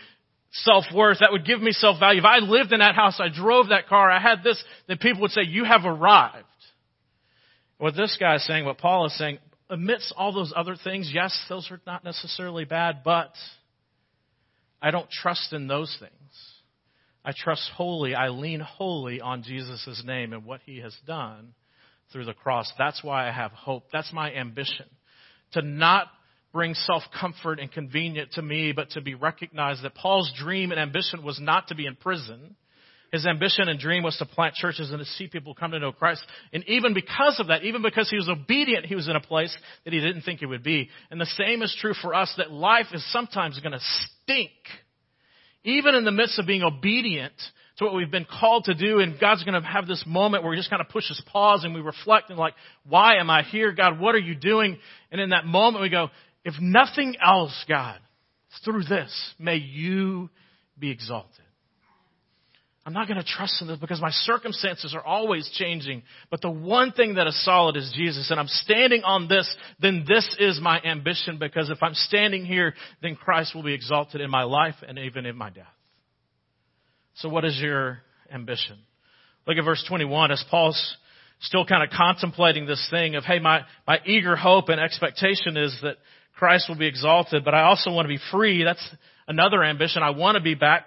self-worth. 0.52 1.20
That 1.22 1.32
would 1.32 1.46
give 1.46 1.62
me 1.62 1.72
self-value. 1.72 2.20
If 2.20 2.26
I 2.26 2.40
lived 2.40 2.74
in 2.74 2.80
that 2.80 2.96
house, 2.96 3.22
I 3.22 3.30
drove 3.34 3.70
that 3.70 3.88
car, 3.88 4.12
I 4.12 4.20
had 4.20 4.44
this, 4.44 4.62
then 4.88 4.98
people 4.98 5.22
would 5.22 5.32
say, 5.32 5.44
you 5.44 5.64
have 5.64 5.86
arrived. 5.86 6.46
What 7.78 7.96
this 7.96 8.18
guy 8.20 8.36
is 8.36 8.46
saying, 8.46 8.66
what 8.66 8.78
Paul 8.78 9.06
is 9.06 9.18
saying, 9.18 9.40
amidst 9.70 10.14
all 10.18 10.34
those 10.34 10.54
other 10.56 10.76
things, 10.76 11.10
yes, 11.14 11.38
those 11.48 11.72
are 11.72 11.80
not 11.88 12.04
necessarily 12.04 12.66
bad, 12.66 12.98
but 13.04 13.34
I 14.84 14.92
don't 14.92 15.10
trust 15.10 15.54
in 15.54 15.68
those 15.68 15.96
things. 16.00 16.12
I 17.26 17.32
trust 17.36 17.72
wholly, 17.74 18.14
I 18.14 18.28
lean 18.28 18.60
wholly 18.60 19.22
on 19.22 19.44
Jesus' 19.44 20.04
name 20.06 20.34
and 20.34 20.44
what 20.44 20.60
he 20.66 20.80
has 20.80 20.94
done 21.08 21.54
through 22.12 22.26
the 22.26 22.34
cross. 22.34 22.70
That's 22.78 23.02
why 23.02 23.28
I 23.28 23.32
have 23.32 23.52
hope. 23.52 23.86
That's 23.94 24.12
my 24.12 24.34
ambition. 24.34 24.86
To 25.54 25.62
not 25.62 26.08
bring 26.52 26.74
self-comfort 26.74 27.60
and 27.62 27.72
convenient 27.72 28.34
to 28.34 28.42
me, 28.42 28.74
but 28.74 28.90
to 28.92 29.02
be 29.02 29.16
recognized 29.16 29.84
that 29.84 29.96
Paul's 29.96 30.32
dream 30.38 30.72
and 30.72 30.80
ambition 30.80 31.24
was 31.24 31.40
not 31.40 31.70
to 31.70 31.76
be 31.76 31.86
in 31.86 31.96
prison. 31.96 32.56
His 33.14 33.28
ambition 33.28 33.70
and 33.70 33.80
dream 33.80 34.02
was 34.02 34.18
to 34.18 34.26
plant 34.26 34.56
churches 34.56 34.90
and 34.90 34.98
to 34.98 35.06
see 35.06 35.28
people 35.28 35.54
come 35.54 35.70
to 35.70 35.78
know 35.78 35.92
Christ. 35.92 36.26
And 36.52 36.64
even 36.68 36.96
because 36.96 37.40
of 37.40 37.50
that, 37.50 37.64
even 37.64 37.84
because 37.84 38.10
he 38.10 38.16
was 38.16 38.28
obedient, 38.28 38.88
he 38.88 38.96
was 38.96 39.08
in 39.08 39.16
a 39.16 39.22
place 39.22 39.56
that 39.86 39.94
he 39.94 40.00
didn't 40.00 40.24
think 40.24 40.40
he 40.40 40.48
would 40.48 40.64
be. 40.64 40.90
And 41.12 41.22
the 41.22 41.28
same 41.28 41.62
is 41.62 41.78
true 41.80 41.94
for 41.94 42.16
us 42.16 42.34
that 42.40 42.50
life 42.50 42.88
is 42.92 43.06
sometimes 43.12 43.60
going 43.60 43.74
to 43.74 43.80
stink. 44.24 44.50
Even 45.64 45.94
in 45.94 46.06
the 46.06 46.12
midst 46.12 46.40
of 46.40 46.48
being 46.48 46.64
obedient 46.64 47.34
to 47.78 47.86
what 47.86 47.94
we've 47.94 48.10
been 48.10 48.26
called 48.26 48.64
to 48.64 48.74
do, 48.74 48.98
and 48.98 49.20
God's 49.20 49.44
going 49.44 49.62
to 49.62 49.68
have 49.68 49.86
this 49.86 50.04
moment 50.08 50.44
where 50.44 50.54
He 50.54 50.60
just 50.60 50.72
kind 50.72 50.82
of 50.82 50.90
pushes 50.90 51.22
pause 51.32 51.64
and 51.64 51.76
we 51.76 51.82
reflect 51.82 52.32
and 52.32 52.40
like, 52.40 52.56
why 52.84 53.18
am 53.18 53.30
I 53.30 53.44
here? 53.44 53.74
God, 53.74 54.00
what 54.00 54.16
are 54.16 54.20
you 54.20 54.34
doing? 54.34 54.80
And 55.12 55.22
in 55.22 55.30
that 55.30 55.46
moment 55.46 55.84
we 55.84 55.90
go, 55.90 56.10
if 56.44 56.56
nothing 56.60 57.16
else, 57.24 57.54
God, 57.70 58.00
through 58.66 58.86
this, 58.86 59.34
may 59.38 59.58
you 59.58 60.32
be 60.80 60.90
exalted. 60.90 61.46
I'm 62.86 62.92
not 62.92 63.08
going 63.08 63.18
to 63.18 63.26
trust 63.26 63.62
in 63.62 63.68
this 63.68 63.80
because 63.80 64.02
my 64.02 64.10
circumstances 64.12 64.94
are 64.94 65.04
always 65.04 65.50
changing. 65.54 66.04
But 66.30 66.42
the 66.42 66.52
one 66.52 66.92
thing 66.92 67.16
that 67.16 67.28
is 67.28 67.46
solid 67.46 67.78
is 67.78 67.94
Jesus. 67.96 68.30
And 68.30 68.38
I'm 68.40 68.48
standing 68.48 69.04
on 69.04 69.30
this, 69.30 69.54
then 69.82 70.04
this 70.06 70.36
is 70.38 70.60
my 70.62 70.82
ambition 70.82 71.38
because 71.40 71.70
if 71.70 71.82
I'm 71.82 71.94
standing 71.94 72.46
here, 72.46 72.74
then 73.02 73.16
Christ 73.16 73.56
will 73.56 73.64
be 73.64 73.74
exalted 73.74 74.20
in 74.20 74.30
my 74.30 74.44
life 74.44 74.76
and 74.86 75.00
even 75.00 75.26
in 75.26 75.38
my 75.38 75.50
death. 75.50 75.66
So 77.16 77.30
what 77.30 77.46
is 77.46 77.58
your 77.62 78.00
ambition? 78.32 78.80
Look 79.48 79.58
at 79.58 79.64
verse 79.64 79.84
21 79.88 80.32
as 80.32 80.44
Paul's 80.52 80.98
still 81.40 81.66
kind 81.66 81.84
of 81.84 81.90
contemplating 81.90 82.66
this 82.66 82.86
thing 82.92 83.16
of, 83.16 83.24
hey, 83.24 83.40
my, 83.40 83.62
my 83.88 84.00
eager 84.06 84.36
hope 84.36 84.68
and 84.68 84.82
expectation 84.82 85.56
is 85.56 85.78
that 85.84 85.98
Christ 86.36 86.68
will 86.68 86.78
be 86.78 86.88
exalted, 86.88 87.46
but 87.46 87.54
I 87.54 87.64
also 87.64 87.92
want 87.92 88.06
to 88.06 88.10
be 88.10 88.20
free. 88.32 88.64
That's 88.64 88.86
another 89.28 89.64
ambition. 89.64 90.04
I 90.04 90.10
want 90.10 90.36
to 90.36 90.42
be 90.42 90.56
back 90.56 90.86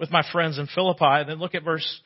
with 0.00 0.10
my 0.10 0.22
friends 0.32 0.58
in 0.58 0.66
Philippi. 0.74 1.04
And 1.04 1.28
then 1.28 1.38
look 1.38 1.54
at 1.54 1.62
verse 1.62 2.00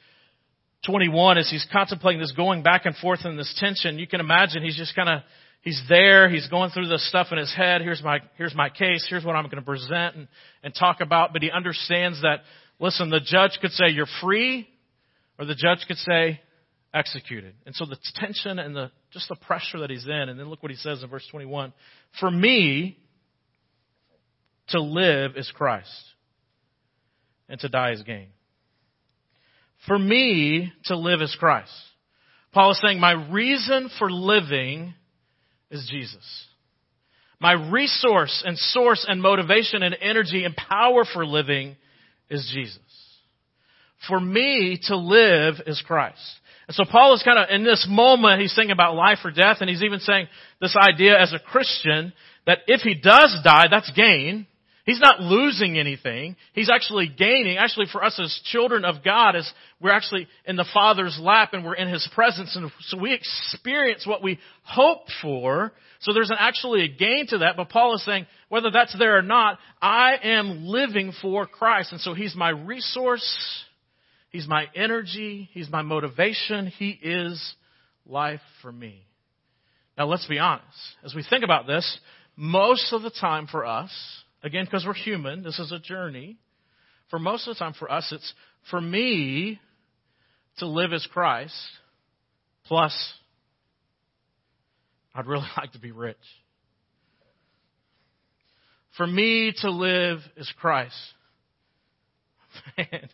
21 0.85 1.39
as 1.39 1.49
he's 1.49 1.67
contemplating 1.73 2.21
this 2.21 2.33
going 2.33 2.63
back 2.63 2.85
and 2.85 2.95
forth 2.97 3.21
in 3.25 3.37
this 3.37 3.55
tension. 3.59 3.99
You 3.99 4.07
can 4.07 4.21
imagine 4.21 4.63
he's 4.63 4.77
just 4.77 4.95
kind 4.95 5.09
of, 5.09 5.23
he's 5.63 5.81
there, 5.89 6.29
he's 6.29 6.49
going 6.49 6.71
through 6.71 6.89
this 6.89 7.09
stuff 7.09 7.29
in 7.31 7.39
his 7.39 7.55
head. 7.55 7.81
Here's 7.81 8.03
my, 8.03 8.19
here's 8.37 8.55
my 8.55 8.69
case, 8.69 9.07
here's 9.09 9.25
what 9.25 9.37
I'm 9.37 9.45
going 9.45 9.57
to 9.57 9.63
present 9.63 10.17
and, 10.17 10.29
and 10.63 10.75
talk 10.75 11.01
about. 11.01 11.33
But 11.33 11.43
he 11.43 11.51
understands 11.51 12.21
that, 12.23 12.41
listen, 12.81 13.09
the 13.09 13.21
judge 13.21 13.59
could 13.63 13.71
say 13.71 13.91
you're 13.91 14.07
free, 14.21 14.69
or 15.39 15.47
the 15.47 15.55
judge 15.55 15.85
could 15.87 15.97
say 15.99 16.41
executed. 16.93 17.55
And 17.65 17.75
so 17.75 17.87
the 17.87 17.97
tension 18.17 18.59
and 18.59 18.75
the, 18.75 18.91
just 19.13 19.29
the 19.29 19.37
pressure 19.37 19.81
that 19.81 19.91
he's 19.91 20.05
in. 20.05 20.29
And 20.29 20.39
then 20.39 20.49
look 20.49 20.63
what 20.63 20.71
he 20.71 20.77
says 20.77 21.03
in 21.03 21.09
verse 21.09 21.27
21. 21.31 21.73
For 22.21 22.31
me, 22.31 22.99
to 24.69 24.81
live 24.81 25.37
is 25.37 25.51
Christ, 25.55 25.91
and 27.49 27.61
to 27.61 27.69
die 27.69 27.93
is 27.93 28.03
gain. 28.03 28.29
For 29.87 29.99
me, 29.99 30.73
to 30.87 30.97
live 30.97 31.21
is 31.21 31.37
Christ. 31.39 31.73
Paul 32.53 32.71
is 32.71 32.81
saying, 32.81 33.01
my 33.01 33.13
reason 33.13 33.91
for 33.99 34.11
living 34.11 34.95
is 35.71 35.89
Jesus. 35.91 36.47
My 37.41 37.53
resource 37.53 38.43
and 38.47 38.57
source 38.57 39.05
and 39.07 39.21
motivation 39.21 39.83
and 39.83 39.95
energy 40.01 40.45
and 40.45 40.57
power 40.57 41.05
for 41.05 41.27
living 41.27 41.77
is 42.31 42.51
Jesus. 42.55 42.79
For 44.09 44.21
me 44.21 44.79
to 44.85 44.97
live 44.97 45.57
is 45.67 45.83
Christ. 45.87 46.21
And 46.69 46.75
so 46.75 46.85
Paul 46.91 47.15
is 47.15 47.23
kind 47.23 47.39
of, 47.39 47.51
in 47.51 47.65
this 47.65 47.87
moment, 47.89 48.41
he's 48.41 48.55
thinking 48.55 48.73
about 48.73 48.95
life 48.95 49.19
or 49.25 49.31
death, 49.31 49.59
and 49.61 49.69
he's 49.69 49.83
even 49.83 50.01
saying 50.01 50.29
this 50.61 50.77
idea 50.77 51.21
as 51.21 51.33
a 51.33 51.39
Christian 51.39 52.13
that 52.47 52.61
if 52.67 52.81
he 52.81 52.95
does 52.95 53.37
die, 53.45 53.67
that's 53.71 53.91
gain. 53.91 54.47
He's 54.85 55.01
not 55.01 55.21
losing 55.21 55.79
anything. 55.79 56.37
He's 56.53 56.69
actually 56.71 57.09
gaining. 57.09 57.57
Actually, 57.57 57.87
for 57.91 58.05
us 58.05 58.21
as 58.23 58.39
children 58.45 58.85
of 58.85 59.03
God, 59.03 59.35
as 59.35 59.51
we're 59.81 59.93
actually 59.93 60.29
in 60.45 60.57
the 60.57 60.67
Father's 60.75 61.19
lap 61.19 61.55
and 61.55 61.65
we're 61.65 61.75
in 61.75 61.89
His 61.89 62.07
presence, 62.15 62.55
and 62.55 62.71
so 62.81 62.99
we 62.99 63.15
experience 63.15 64.07
what 64.07 64.23
we 64.23 64.39
hope 64.63 65.07
for. 65.23 65.73
So 66.01 66.13
there's 66.13 66.29
an, 66.29 66.37
actually 66.39 66.85
a 66.85 66.89
gain 66.89 67.27
to 67.29 67.39
that. 67.39 67.57
But 67.57 67.71
Paul 67.71 67.95
is 67.95 68.05
saying, 68.05 68.27
whether 68.51 68.71
that's 68.71 68.97
there 68.99 69.17
or 69.17 69.23
not, 69.23 69.59
I 69.81 70.17
am 70.23 70.67
living 70.67 71.13
for 71.23 71.47
Christ, 71.47 71.93
and 71.93 72.01
so 72.01 72.13
He's 72.13 72.37
my 72.37 72.51
resource. 72.51 73.65
He's 74.29 74.47
my 74.47 74.67
energy. 74.75 75.49
He's 75.53 75.71
my 75.71 75.81
motivation. 75.81 76.67
He 76.67 76.91
is 76.91 77.55
life 78.05 78.41
for 78.61 78.71
me. 78.71 79.07
Now 79.97 80.07
let's 80.09 80.27
be 80.27 80.39
honest. 80.39 80.67
As 81.03 81.15
we 81.15 81.25
think 81.29 81.43
about 81.43 81.67
this, 81.67 81.99
most 82.37 82.93
of 82.93 83.03
the 83.03 83.11
time 83.11 83.47
for 83.47 83.65
us, 83.65 83.91
again, 84.45 84.67
because 84.67 84.85
we're 84.87 84.95
human, 84.95 85.43
this 85.43 85.59
is 85.59 85.73
a 85.73 85.81
journey. 85.81 86.39
For 87.11 87.19
most 87.19 87.49
of 87.49 87.55
the 87.55 87.59
time 87.59 87.75
for 87.77 87.91
us, 87.91 88.13
it's 88.13 88.33
for 88.71 88.81
me 88.81 89.59
to 90.59 90.67
live 90.67 90.93
as 90.93 91.07
Christ, 91.13 91.55
plus 92.67 92.95
I'd 95.15 95.27
really 95.27 95.47
like 95.57 95.73
to 95.73 95.81
be 95.81 95.91
rich. 95.91 96.17
For 98.97 99.07
me 99.07 99.53
to 99.63 99.71
live 99.71 100.19
as 100.39 100.51
Christ. 100.61 100.97
Man, 102.79 103.09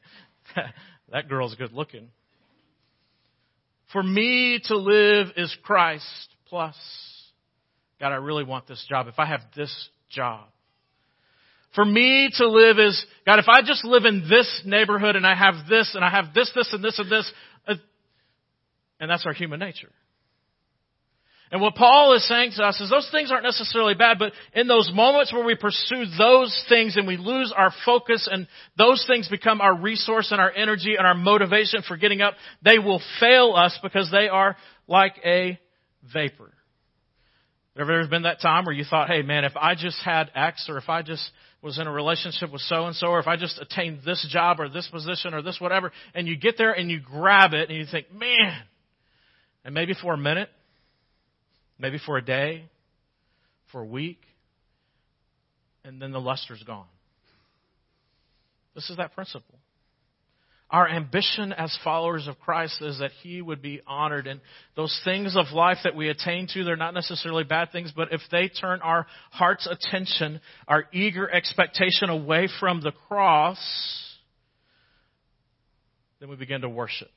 that 1.11 1.29
girl's 1.29 1.55
good 1.55 1.73
looking. 1.73 2.09
For 3.93 4.03
me 4.03 4.61
to 4.65 4.77
live 4.77 5.29
is 5.37 5.57
Christ 5.63 6.05
plus, 6.49 6.77
God, 7.99 8.13
I 8.13 8.17
really 8.17 8.45
want 8.45 8.67
this 8.67 8.85
job. 8.89 9.07
If 9.07 9.19
I 9.19 9.27
have 9.27 9.41
this 9.57 9.89
job. 10.11 10.49
For 11.75 11.85
me 11.85 12.31
to 12.35 12.49
live 12.49 12.79
is, 12.79 13.05
God, 13.25 13.39
if 13.39 13.49
I 13.49 13.63
just 13.63 13.85
live 13.85 14.05
in 14.05 14.25
this 14.29 14.63
neighborhood 14.65 15.15
and 15.15 15.27
I 15.27 15.35
have 15.35 15.69
this 15.69 15.95
and 15.95 16.05
I 16.05 16.11
have 16.11 16.35
this, 16.35 16.51
this 16.55 16.73
and 16.73 16.83
this 16.83 16.99
and 16.99 17.11
this, 17.11 17.33
uh, 17.69 17.75
and 18.99 19.11
that's 19.11 19.25
our 19.25 19.33
human 19.33 19.61
nature. 19.61 19.91
And 21.53 21.61
what 21.61 21.75
Paul 21.75 22.15
is 22.15 22.27
saying 22.29 22.53
to 22.57 22.63
us 22.63 22.81
is 22.81 22.91
those 22.91 23.09
things 23.11 23.33
aren't 23.33 23.43
necessarily 23.43 23.95
bad, 23.95 24.19
but 24.21 24.33
in 24.55 24.69
those 24.69 24.91
moments 24.95 25.33
where 25.33 25.45
we 25.45 25.57
pursue 25.57 26.05
those 26.17 26.65
things 26.69 26.97
and 26.97 27.09
we 27.09 27.17
lose 27.17 27.53
our 27.57 27.73
focus 27.85 28.29
and 28.31 28.47
those 28.79 29.05
things 29.09 29.29
become 29.29 29.61
our 29.61 29.77
resource 29.77 30.29
and 30.31 30.41
our 30.41 30.53
energy 30.53 30.95
and 30.97 31.07
our 31.07 31.15
motivation 31.15 31.83
for 31.87 31.97
getting 31.97 32.21
up, 32.21 32.35
they 32.63 32.79
will 32.79 33.03
fail 33.19 33.55
us 33.57 33.77
because 33.83 34.11
they 34.13 34.29
are 34.29 34.57
like 34.87 35.15
a 35.25 35.59
vapor. 36.13 36.53
Ever 37.79 38.01
ever 38.01 38.09
been 38.09 38.23
that 38.23 38.41
time 38.41 38.65
where 38.65 38.75
you 38.75 38.85
thought, 38.85 39.09
hey 39.09 39.23
man, 39.23 39.45
if 39.45 39.57
I 39.57 39.75
just 39.75 40.03
had 40.05 40.31
X 40.35 40.67
or 40.69 40.77
if 40.77 40.89
I 40.89 41.03
just 41.03 41.31
was 41.63 41.79
in 41.79 41.87
a 41.87 41.93
relationship 41.93 42.53
with 42.53 42.63
so 42.63 42.87
and 42.87 42.97
so 42.97 43.09
or 43.09 43.21
if 43.21 43.27
I 43.27 43.37
just 43.37 43.61
attained 43.61 44.01
this 44.05 44.27
job 44.31 44.59
or 44.59 44.69
this 44.69 44.89
position 44.89 45.35
or 45.35 45.43
this 45.43 45.59
whatever, 45.61 45.93
and 46.15 46.27
you 46.27 46.37
get 46.37 46.59
there 46.59 46.73
and 46.73 46.91
you 46.91 47.01
grab 47.01 47.53
it 47.55 47.71
and 47.71 47.79
you 47.79 47.87
think, 47.91 48.13
man, 48.13 48.63
and 49.65 49.73
maybe 49.73 49.95
for 49.95 50.15
a 50.15 50.19
minute, 50.19 50.49
maybe 51.79 51.99
for 52.05 52.17
a 52.17 52.23
day, 52.23 52.65
for 53.71 53.83
a 53.83 53.87
week, 53.87 54.21
and 55.85 56.03
then 56.03 56.11
the 56.11 56.21
luster's 56.21 56.63
gone. 56.65 56.87
This 58.75 58.91
is 58.91 58.97
that 58.97 59.15
principle. 59.15 59.59
Our 60.71 60.89
ambition 60.89 61.53
as 61.53 61.77
followers 61.83 62.29
of 62.29 62.39
Christ 62.39 62.81
is 62.81 63.01
that 63.01 63.11
He 63.23 63.43
would 63.43 63.61
be 63.61 63.81
honored. 63.87 64.27
And 64.27 64.41
those 64.77 64.99
things 65.05 65.37
of 65.37 65.53
life 65.53 65.79
that 65.83 65.97
we 65.97 66.09
attain 66.09 66.47
to, 66.55 66.63
they're 66.63 66.77
not 66.77 66.95
necessarily 66.95 67.43
bad 67.43 67.73
things, 67.73 67.93
but 67.95 68.13
if 68.13 68.21
they 68.31 68.49
turn 68.49 68.81
our 68.83 69.07
heart's 69.33 69.67
attention, 69.67 70.41
our 70.69 70.85
eager 70.93 71.29
expectation 71.29 72.09
away 72.09 72.49
from 72.61 72.81
the 72.83 72.93
cross, 73.09 73.59
then 76.21 76.29
we 76.29 76.37
begin 76.37 76.61
to 76.61 76.69
worship. 76.69 77.11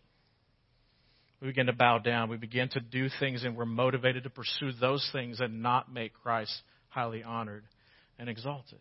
We 1.41 1.47
begin 1.49 1.65
to 1.65 1.73
bow 1.73 1.99
down. 1.99 2.29
We 2.29 2.37
begin 2.37 2.69
to 2.69 2.79
do 2.79 3.09
things 3.19 3.43
and 3.43 3.57
we're 3.57 3.65
motivated 3.65 4.23
to 4.23 4.29
pursue 4.29 4.71
those 4.79 5.07
things 5.11 5.41
and 5.41 5.61
not 5.61 5.93
make 5.93 6.13
Christ 6.23 6.53
highly 6.87 7.21
honored 7.21 7.65
and 8.17 8.29
exalted. 8.29 8.79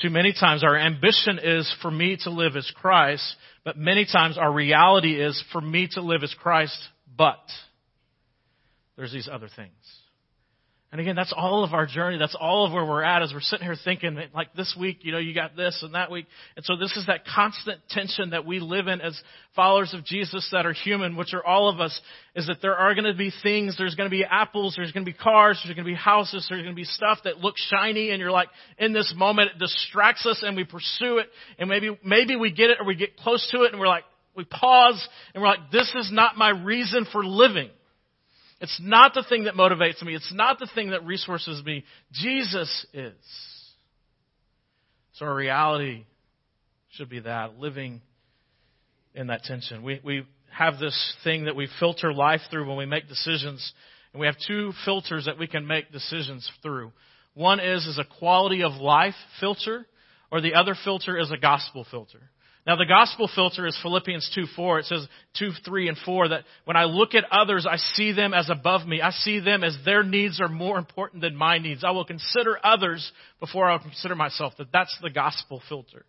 Too 0.00 0.10
many 0.10 0.34
times 0.38 0.62
our 0.62 0.76
ambition 0.76 1.38
is 1.42 1.74
for 1.80 1.90
me 1.90 2.18
to 2.24 2.30
live 2.30 2.54
as 2.54 2.70
Christ, 2.74 3.24
but 3.64 3.78
many 3.78 4.04
times 4.04 4.36
our 4.36 4.52
reality 4.52 5.20
is 5.20 5.42
for 5.52 5.60
me 5.60 5.88
to 5.92 6.02
live 6.02 6.22
as 6.22 6.34
Christ, 6.34 6.76
but 7.16 7.40
there's 8.96 9.12
these 9.12 9.28
other 9.30 9.48
things. 9.54 9.72
And 10.92 11.00
again, 11.00 11.16
that's 11.16 11.34
all 11.36 11.64
of 11.64 11.74
our 11.74 11.84
journey. 11.84 12.16
That's 12.16 12.36
all 12.38 12.64
of 12.64 12.72
where 12.72 12.84
we're 12.84 13.02
at 13.02 13.20
as 13.20 13.32
we're 13.34 13.40
sitting 13.40 13.66
here 13.66 13.74
thinking, 13.84 14.18
like 14.32 14.54
this 14.54 14.76
week, 14.78 14.98
you 15.02 15.10
know, 15.10 15.18
you 15.18 15.34
got 15.34 15.56
this 15.56 15.80
and 15.82 15.94
that 15.96 16.12
week. 16.12 16.26
And 16.54 16.64
so 16.64 16.76
this 16.76 16.96
is 16.96 17.06
that 17.06 17.26
constant 17.26 17.80
tension 17.90 18.30
that 18.30 18.46
we 18.46 18.60
live 18.60 18.86
in 18.86 19.00
as 19.00 19.20
followers 19.56 19.92
of 19.94 20.04
Jesus 20.04 20.48
that 20.52 20.64
are 20.64 20.72
human, 20.72 21.16
which 21.16 21.34
are 21.34 21.44
all 21.44 21.68
of 21.68 21.80
us, 21.80 22.00
is 22.36 22.46
that 22.46 22.62
there 22.62 22.76
are 22.76 22.94
going 22.94 23.04
to 23.04 23.14
be 23.14 23.32
things, 23.42 23.76
there's 23.76 23.96
going 23.96 24.08
to 24.08 24.16
be 24.16 24.24
apples, 24.24 24.74
there's 24.76 24.92
going 24.92 25.04
to 25.04 25.10
be 25.10 25.18
cars, 25.18 25.60
there's 25.64 25.74
going 25.74 25.84
to 25.84 25.90
be 25.90 25.96
houses, 25.96 26.46
there's 26.48 26.62
going 26.62 26.74
to 26.74 26.80
be 26.80 26.84
stuff 26.84 27.18
that 27.24 27.38
looks 27.38 27.60
shiny 27.68 28.10
and 28.10 28.20
you're 28.20 28.30
like, 28.30 28.48
in 28.78 28.92
this 28.92 29.12
moment, 29.16 29.50
it 29.56 29.58
distracts 29.58 30.24
us 30.24 30.44
and 30.46 30.56
we 30.56 30.64
pursue 30.64 31.18
it 31.18 31.26
and 31.58 31.68
maybe, 31.68 31.98
maybe 32.04 32.36
we 32.36 32.52
get 32.52 32.70
it 32.70 32.78
or 32.80 32.86
we 32.86 32.94
get 32.94 33.16
close 33.16 33.46
to 33.50 33.64
it 33.64 33.72
and 33.72 33.80
we're 33.80 33.88
like, 33.88 34.04
we 34.36 34.44
pause 34.44 35.06
and 35.34 35.42
we're 35.42 35.48
like, 35.48 35.72
this 35.72 35.92
is 35.96 36.10
not 36.12 36.36
my 36.36 36.50
reason 36.50 37.06
for 37.10 37.24
living. 37.24 37.70
It's 38.60 38.80
not 38.82 39.12
the 39.14 39.24
thing 39.28 39.44
that 39.44 39.54
motivates 39.54 40.02
me. 40.02 40.14
It's 40.14 40.32
not 40.32 40.58
the 40.58 40.68
thing 40.74 40.90
that 40.90 41.04
resources 41.04 41.62
me. 41.64 41.84
Jesus 42.12 42.86
is. 42.94 43.14
So 45.14 45.26
our 45.26 45.34
reality 45.34 46.04
should 46.90 47.08
be 47.08 47.20
that, 47.20 47.58
living 47.58 48.00
in 49.14 49.26
that 49.28 49.44
tension. 49.44 49.82
We, 49.82 50.00
we 50.02 50.26
have 50.50 50.78
this 50.78 51.14
thing 51.24 51.44
that 51.44 51.56
we 51.56 51.68
filter 51.78 52.12
life 52.12 52.40
through 52.50 52.66
when 52.66 52.78
we 52.78 52.86
make 52.86 53.08
decisions. 53.08 53.72
And 54.12 54.20
we 54.20 54.26
have 54.26 54.36
two 54.46 54.72
filters 54.84 55.26
that 55.26 55.38
we 55.38 55.46
can 55.46 55.66
make 55.66 55.92
decisions 55.92 56.50
through. 56.62 56.92
One 57.34 57.60
is, 57.60 57.86
is 57.86 57.98
a 57.98 58.18
quality 58.18 58.62
of 58.62 58.72
life 58.72 59.14
filter, 59.40 59.86
or 60.30 60.40
the 60.40 60.54
other 60.54 60.74
filter 60.84 61.18
is 61.18 61.30
a 61.30 61.36
gospel 61.36 61.86
filter. 61.90 62.30
Now 62.66 62.74
the 62.74 62.84
gospel 62.84 63.30
filter 63.32 63.64
is 63.66 63.78
Philippians 63.80 64.28
2, 64.34 64.46
4. 64.56 64.80
It 64.80 64.86
says 64.86 65.06
2, 65.38 65.50
3, 65.64 65.88
and 65.88 65.96
4 66.04 66.28
that 66.28 66.44
when 66.64 66.76
I 66.76 66.84
look 66.84 67.14
at 67.14 67.24
others, 67.30 67.64
I 67.70 67.76
see 67.76 68.10
them 68.10 68.34
as 68.34 68.50
above 68.50 68.86
me. 68.86 69.00
I 69.00 69.10
see 69.10 69.38
them 69.38 69.62
as 69.62 69.76
their 69.84 70.02
needs 70.02 70.40
are 70.40 70.48
more 70.48 70.76
important 70.76 71.22
than 71.22 71.36
my 71.36 71.58
needs. 71.58 71.84
I 71.84 71.92
will 71.92 72.04
consider 72.04 72.58
others 72.64 73.12
before 73.38 73.70
I'll 73.70 73.78
consider 73.78 74.16
myself. 74.16 74.54
That 74.58 74.72
that's 74.72 74.96
the 75.00 75.10
gospel 75.10 75.62
filter. 75.68 76.04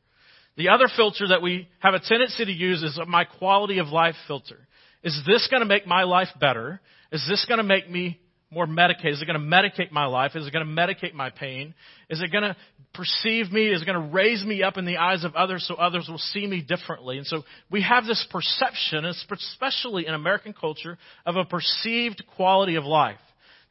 The 0.56 0.70
other 0.70 0.88
filter 0.96 1.28
that 1.28 1.44
we 1.44 1.70
have 1.80 1.94
a 1.94 2.00
tendency 2.00 2.44
to 2.44 2.52
use 2.52 2.82
is 2.82 3.00
my 3.08 3.26
quality 3.26 3.78
of 3.78 3.90
life 3.90 4.16
filter. 4.26 4.58
Is 5.04 5.22
this 5.28 5.48
going 5.52 5.62
to 5.62 5.68
make 5.68 5.86
my 5.86 6.04
life 6.04 6.30
better? 6.40 6.82
Is 7.12 7.24
this 7.30 7.46
going 7.48 7.60
to 7.60 7.64
make 7.64 7.88
me 7.88 8.20
more 8.50 8.66
medicated? 8.66 9.14
Is 9.14 9.22
it 9.22 9.26
going 9.26 9.40
to 9.40 9.46
medicate 9.46 9.92
my 9.92 10.06
life? 10.06 10.32
Is 10.36 10.48
it 10.48 10.54
going 10.54 10.66
to 10.66 10.72
medicate 10.72 11.14
my 11.14 11.30
pain? 11.30 11.74
Is 12.10 12.22
it 12.22 12.32
going 12.32 12.44
to 12.44 12.56
perceive 12.94 13.52
me? 13.52 13.68
Is 13.68 13.82
it 13.82 13.86
going 13.86 14.02
to 14.02 14.14
raise 14.14 14.44
me 14.44 14.64
up 14.64 14.78
in 14.78 14.86
the 14.86 14.98
eyes 14.98 15.24
of 15.24 15.36
others 15.36 15.66
so 15.68 15.76
others 15.76 16.08
will 16.10 16.18
see 16.18 16.48
me 16.48 16.62
differently? 16.62 17.18
And 17.18 17.28
so 17.28 17.44
we 17.70 17.82
have 17.82 18.06
this 18.06 18.26
perception, 18.32 19.06
especially 19.06 20.08
in 20.08 20.14
American 20.14 20.54
culture, 20.54 20.98
of 21.26 21.36
a 21.36 21.44
perceived 21.44 22.24
quality 22.36 22.76
of 22.76 22.86
life. 22.86 23.20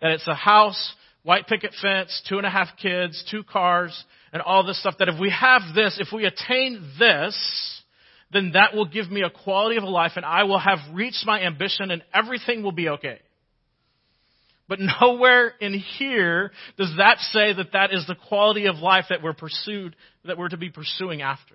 That 0.03 0.11
it's 0.11 0.29
a 0.29 0.35
house, 0.35 0.95
white 1.23 1.47
picket 1.47 1.73
fence, 1.81 2.23
two 2.29 2.37
and 2.37 2.47
a 2.47 2.51
half 2.51 2.69
kids, 2.81 3.25
two 3.31 3.45
cars, 3.45 4.05
and 4.33 4.43
all 4.43 4.67
this 4.67 4.79
stuff 4.79 4.97
that 4.99 5.09
if 5.09 5.19
we 5.19 5.31
have 5.31 5.63
this, 5.75 5.99
if 5.99 6.09
we 6.13 6.27
attain 6.27 6.93
this, 6.99 7.83
then 8.33 8.53
that 8.53 8.75
will 8.75 8.85
give 8.85 9.11
me 9.11 9.23
a 9.23 9.31
quality 9.31 9.77
of 9.77 9.85
life 9.85 10.13
and 10.17 10.25
I 10.25 10.45
will 10.45 10.59
have 10.59 10.79
reached 10.93 11.25
my 11.25 11.41
ambition 11.43 11.91
and 11.91 12.03
everything 12.13 12.63
will 12.63 12.73
be 12.73 12.91
okay. 12.91 13.21
But 14.69 14.79
nowhere 15.01 15.53
in 15.61 15.75
here 15.75 16.53
does 16.77 16.93
that 16.99 17.19
say 17.19 17.53
that 17.53 17.73
that 17.73 17.93
is 17.93 18.07
the 18.07 18.17
quality 18.29 18.67
of 18.67 18.77
life 18.77 19.07
that 19.11 19.23
we're 19.23 19.35
pursued, 19.35 19.97
that 20.25 20.39
we're 20.39 20.49
to 20.49 20.57
be 20.57 20.71
pursuing 20.71 21.23
after. 21.23 21.55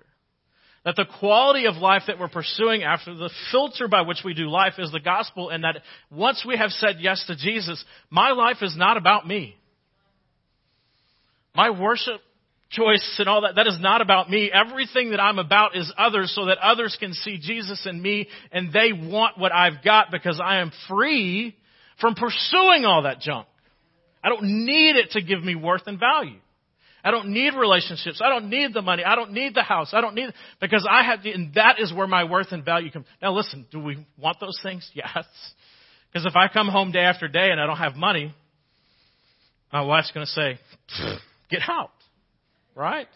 That 0.84 0.96
the 0.96 1.06
quality 1.20 1.66
of 1.66 1.76
life 1.76 2.02
that 2.08 2.18
we're 2.18 2.28
pursuing 2.28 2.82
after, 2.82 3.14
the 3.14 3.30
filter 3.52 3.86
by 3.86 4.02
which 4.02 4.22
we 4.24 4.34
do 4.34 4.48
life 4.48 4.74
is 4.78 4.90
the 4.90 4.98
gospel 4.98 5.48
and 5.48 5.62
that 5.62 5.80
once 6.10 6.44
we 6.46 6.56
have 6.56 6.70
said 6.70 6.96
yes 6.98 7.24
to 7.28 7.36
Jesus, 7.36 7.84
my 8.10 8.32
life 8.32 8.56
is 8.62 8.74
not 8.76 8.96
about 8.96 9.26
me. 9.26 9.54
My 11.54 11.70
worship 11.70 12.20
choice 12.70 13.16
and 13.18 13.28
all 13.28 13.42
that, 13.42 13.56
that 13.56 13.68
is 13.68 13.78
not 13.80 14.00
about 14.00 14.28
me. 14.28 14.50
Everything 14.52 15.10
that 15.10 15.20
I'm 15.20 15.38
about 15.38 15.76
is 15.76 15.92
others 15.96 16.32
so 16.34 16.46
that 16.46 16.58
others 16.58 16.96
can 16.98 17.12
see 17.12 17.38
Jesus 17.38 17.86
in 17.86 18.00
me 18.00 18.26
and 18.50 18.72
they 18.72 18.92
want 18.92 19.38
what 19.38 19.52
I've 19.52 19.84
got 19.84 20.10
because 20.10 20.40
I 20.42 20.60
am 20.60 20.72
free 20.88 21.54
from 22.02 22.14
pursuing 22.14 22.84
all 22.84 23.04
that 23.04 23.20
junk. 23.20 23.46
I 24.22 24.28
don't 24.28 24.66
need 24.66 24.96
it 24.96 25.12
to 25.12 25.22
give 25.22 25.42
me 25.42 25.54
worth 25.54 25.82
and 25.86 25.98
value. 25.98 26.38
I 27.04 27.10
don't 27.10 27.28
need 27.28 27.54
relationships. 27.54 28.20
I 28.24 28.28
don't 28.28 28.48
need 28.48 28.74
the 28.74 28.82
money. 28.82 29.02
I 29.04 29.16
don't 29.16 29.32
need 29.32 29.54
the 29.54 29.62
house. 29.62 29.90
I 29.92 30.00
don't 30.00 30.14
need, 30.14 30.32
because 30.60 30.86
I 30.88 31.02
have, 31.02 31.20
and 31.24 31.54
that 31.54 31.80
is 31.80 31.92
where 31.92 32.06
my 32.06 32.24
worth 32.24 32.52
and 32.52 32.64
value 32.64 32.90
comes. 32.90 33.06
Now 33.20 33.32
listen, 33.32 33.66
do 33.72 33.80
we 33.80 34.06
want 34.18 34.38
those 34.40 34.58
things? 34.62 34.88
Yes. 34.94 35.24
Because 36.12 36.26
if 36.26 36.36
I 36.36 36.48
come 36.52 36.68
home 36.68 36.92
day 36.92 37.00
after 37.04 37.26
day 37.26 37.50
and 37.50 37.58
I 37.58 37.66
don't 37.66 37.78
have 37.78 37.96
money, 37.96 38.34
my 39.72 39.80
wife's 39.80 40.10
going 40.10 40.26
to 40.26 40.30
say, 40.30 40.58
get 41.50 41.62
out. 41.66 41.90
Right? 42.76 43.06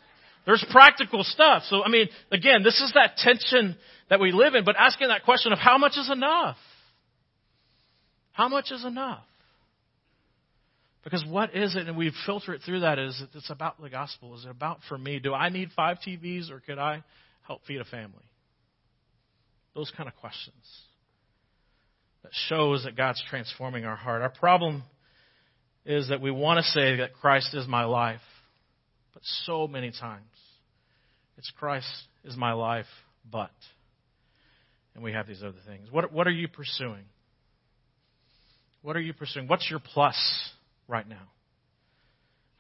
There's 0.47 0.65
practical 0.71 1.23
stuff. 1.23 1.65
So, 1.69 1.85
I 1.85 1.91
mean, 1.91 2.09
again, 2.33 2.63
this 2.63 2.81
is 2.81 2.93
that 2.95 3.19
tension 3.19 3.77
that 4.09 4.19
we 4.19 4.33
live 4.33 4.55
in, 4.55 4.65
but 4.65 4.77
asking 4.79 5.09
that 5.09 5.25
question 5.25 5.53
of 5.53 5.59
how 5.59 5.77
much 5.77 5.93
is 5.99 6.11
enough? 6.11 6.57
How 8.37 8.49
much 8.49 8.71
is 8.71 8.85
enough? 8.85 9.25
Because 11.03 11.25
what 11.27 11.57
is 11.57 11.75
it, 11.75 11.89
and 11.89 11.97
we 11.97 12.13
filter 12.27 12.53
it 12.53 12.61
through 12.67 12.81
that, 12.81 12.99
is 12.99 13.23
it's 13.35 13.49
about 13.49 13.81
the 13.81 13.89
gospel. 13.89 14.37
Is 14.37 14.45
it 14.45 14.51
about 14.51 14.81
for 14.91 14.99
me? 14.99 15.21
Do 15.21 15.33
I 15.33 15.49
need 15.49 15.71
five 15.75 15.97
TVs 16.07 16.51
or 16.51 16.61
could 16.61 16.79
I 16.79 17.03
help 17.47 17.63
feed 17.67 17.81
a 17.81 17.85
family? 17.87 18.25
Those 19.75 19.91
kind 19.97 20.07
of 20.07 20.15
questions. 20.17 20.55
That 22.25 22.33
shows 22.49 22.85
that 22.85 22.95
God's 22.95 23.23
transforming 23.31 23.87
our 23.87 23.97
heart. 23.97 24.21
Our 24.21 24.29
problem 24.29 24.83
is 25.87 26.11
that 26.11 26.21
we 26.21 26.31
want 26.31 26.59
to 26.59 26.65
say 26.65 26.97
that 26.97 27.15
Christ 27.15 27.55
is 27.55 27.67
my 27.67 27.85
life, 27.85 28.21
but 29.15 29.23
so 29.47 29.67
many 29.67 29.93
times 29.99 30.27
it's 31.39 31.51
Christ 31.59 31.89
is 32.23 32.37
my 32.37 32.53
life, 32.53 32.85
but. 33.33 33.51
And 34.95 35.03
we 35.03 35.13
have 35.13 35.27
these 35.27 35.43
other 35.43 35.57
things. 35.67 35.91
What, 35.91 36.13
what 36.13 36.27
are 36.27 36.33
you 36.33 36.49
pursuing? 36.49 37.05
What 38.87 38.95
are 38.95 39.01
you 39.01 39.15
pursuing? 39.15 39.49
What's 39.49 39.69
your 39.69 39.81
plus 39.81 40.17
right 40.87 41.09
now? 41.09 41.29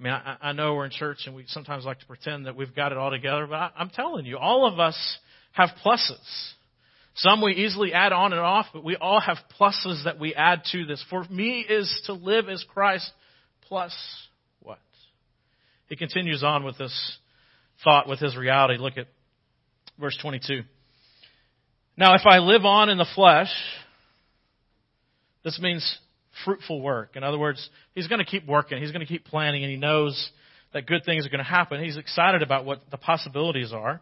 I 0.00 0.02
mean, 0.02 0.12
I, 0.12 0.36
I 0.42 0.52
know 0.54 0.74
we're 0.74 0.86
in 0.86 0.90
church 0.90 1.18
and 1.26 1.36
we 1.36 1.44
sometimes 1.46 1.84
like 1.84 2.00
to 2.00 2.06
pretend 2.06 2.46
that 2.46 2.56
we've 2.56 2.74
got 2.74 2.90
it 2.90 2.98
all 2.98 3.12
together, 3.12 3.46
but 3.46 3.54
I, 3.54 3.70
I'm 3.78 3.90
telling 3.90 4.26
you, 4.26 4.36
all 4.36 4.66
of 4.66 4.80
us 4.80 5.18
have 5.52 5.68
pluses. 5.84 6.18
Some 7.14 7.42
we 7.42 7.52
easily 7.52 7.92
add 7.92 8.12
on 8.12 8.32
and 8.32 8.40
off, 8.40 8.66
but 8.72 8.82
we 8.82 8.96
all 8.96 9.20
have 9.20 9.36
pluses 9.56 10.02
that 10.02 10.18
we 10.18 10.34
add 10.34 10.62
to 10.72 10.84
this. 10.84 11.02
For 11.08 11.22
me 11.30 11.60
is 11.60 12.02
to 12.06 12.14
live 12.14 12.48
as 12.48 12.64
Christ 12.74 13.08
plus 13.68 13.94
what? 14.58 14.80
He 15.88 15.94
continues 15.94 16.42
on 16.42 16.64
with 16.64 16.76
this 16.76 17.18
thought, 17.84 18.08
with 18.08 18.18
his 18.18 18.36
reality. 18.36 18.78
Look 18.78 18.98
at 18.98 19.06
verse 19.96 20.18
22. 20.20 20.62
Now, 21.96 22.16
if 22.16 22.22
I 22.28 22.38
live 22.38 22.64
on 22.64 22.88
in 22.88 22.98
the 22.98 23.06
flesh, 23.14 23.52
this 25.44 25.60
means 25.60 26.00
fruitful 26.44 26.80
work. 26.80 27.16
In 27.16 27.24
other 27.24 27.38
words, 27.38 27.68
he's 27.94 28.08
going 28.08 28.18
to 28.18 28.24
keep 28.24 28.46
working. 28.46 28.80
He's 28.80 28.92
going 28.92 29.04
to 29.04 29.06
keep 29.06 29.24
planning 29.24 29.62
and 29.62 29.70
he 29.70 29.76
knows 29.78 30.30
that 30.72 30.86
good 30.86 31.04
things 31.04 31.26
are 31.26 31.30
going 31.30 31.38
to 31.38 31.44
happen. 31.44 31.82
He's 31.82 31.96
excited 31.96 32.42
about 32.42 32.64
what 32.64 32.82
the 32.90 32.96
possibilities 32.96 33.72
are. 33.72 34.00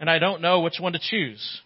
And 0.00 0.08
I 0.08 0.18
don't 0.18 0.40
know 0.40 0.60
which 0.60 0.78
one 0.80 0.92
to 0.92 1.00
choose. 1.00 1.60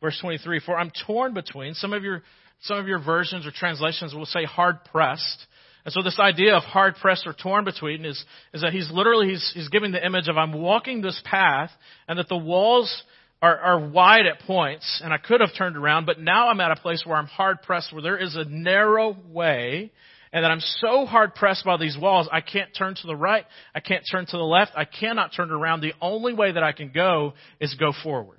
Verse 0.00 0.18
23, 0.20 0.60
for 0.66 0.76
I'm 0.76 0.90
torn 1.06 1.34
between, 1.34 1.74
some 1.74 1.92
of 1.92 2.02
your, 2.02 2.22
some 2.62 2.78
of 2.78 2.88
your 2.88 2.98
versions 2.98 3.46
or 3.46 3.52
translations 3.52 4.14
will 4.14 4.26
say 4.26 4.44
hard 4.44 4.84
pressed. 4.84 5.46
And 5.84 5.92
so 5.92 6.02
this 6.02 6.18
idea 6.18 6.56
of 6.56 6.62
hard 6.62 6.96
pressed 6.96 7.26
or 7.26 7.34
torn 7.34 7.64
between 7.64 8.04
is, 8.04 8.24
is 8.52 8.62
that 8.62 8.72
he's 8.72 8.90
literally, 8.90 9.28
he's, 9.28 9.52
he's 9.54 9.68
giving 9.68 9.92
the 9.92 10.04
image 10.04 10.28
of 10.28 10.36
I'm 10.36 10.52
walking 10.52 11.02
this 11.02 11.20
path 11.24 11.70
and 12.08 12.18
that 12.18 12.28
the 12.28 12.36
walls 12.36 13.02
are, 13.42 13.58
are 13.58 13.88
wide 13.88 14.26
at 14.26 14.38
points, 14.40 15.02
and 15.04 15.12
I 15.12 15.18
could 15.18 15.40
have 15.40 15.50
turned 15.58 15.76
around, 15.76 16.06
but 16.06 16.20
now 16.20 16.48
I'm 16.48 16.60
at 16.60 16.70
a 16.70 16.76
place 16.76 17.02
where 17.04 17.16
I'm 17.16 17.26
hard 17.26 17.62
pressed, 17.62 17.92
where 17.92 18.00
there 18.00 18.16
is 18.16 18.36
a 18.36 18.44
narrow 18.44 19.16
way, 19.28 19.90
and 20.32 20.44
that 20.44 20.50
I'm 20.50 20.60
so 20.60 21.04
hard 21.04 21.34
pressed 21.34 21.64
by 21.64 21.76
these 21.76 21.98
walls, 22.00 22.28
I 22.32 22.40
can't 22.40 22.70
turn 22.76 22.94
to 22.94 23.06
the 23.06 23.16
right, 23.16 23.44
I 23.74 23.80
can't 23.80 24.04
turn 24.10 24.26
to 24.26 24.36
the 24.36 24.44
left, 24.44 24.72
I 24.76 24.84
cannot 24.84 25.32
turn 25.36 25.50
around. 25.50 25.80
The 25.80 25.92
only 26.00 26.32
way 26.32 26.52
that 26.52 26.62
I 26.62 26.70
can 26.70 26.92
go 26.94 27.34
is 27.60 27.74
go 27.74 27.92
forward. 28.02 28.38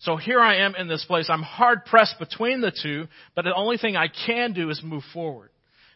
So 0.00 0.16
here 0.16 0.40
I 0.40 0.64
am 0.64 0.74
in 0.74 0.88
this 0.88 1.04
place. 1.04 1.28
I'm 1.30 1.42
hard 1.42 1.84
pressed 1.84 2.18
between 2.18 2.60
the 2.60 2.72
two, 2.72 3.06
but 3.36 3.44
the 3.44 3.54
only 3.54 3.76
thing 3.76 3.96
I 3.96 4.08
can 4.08 4.52
do 4.52 4.70
is 4.70 4.82
move 4.82 5.04
forward. 5.12 5.50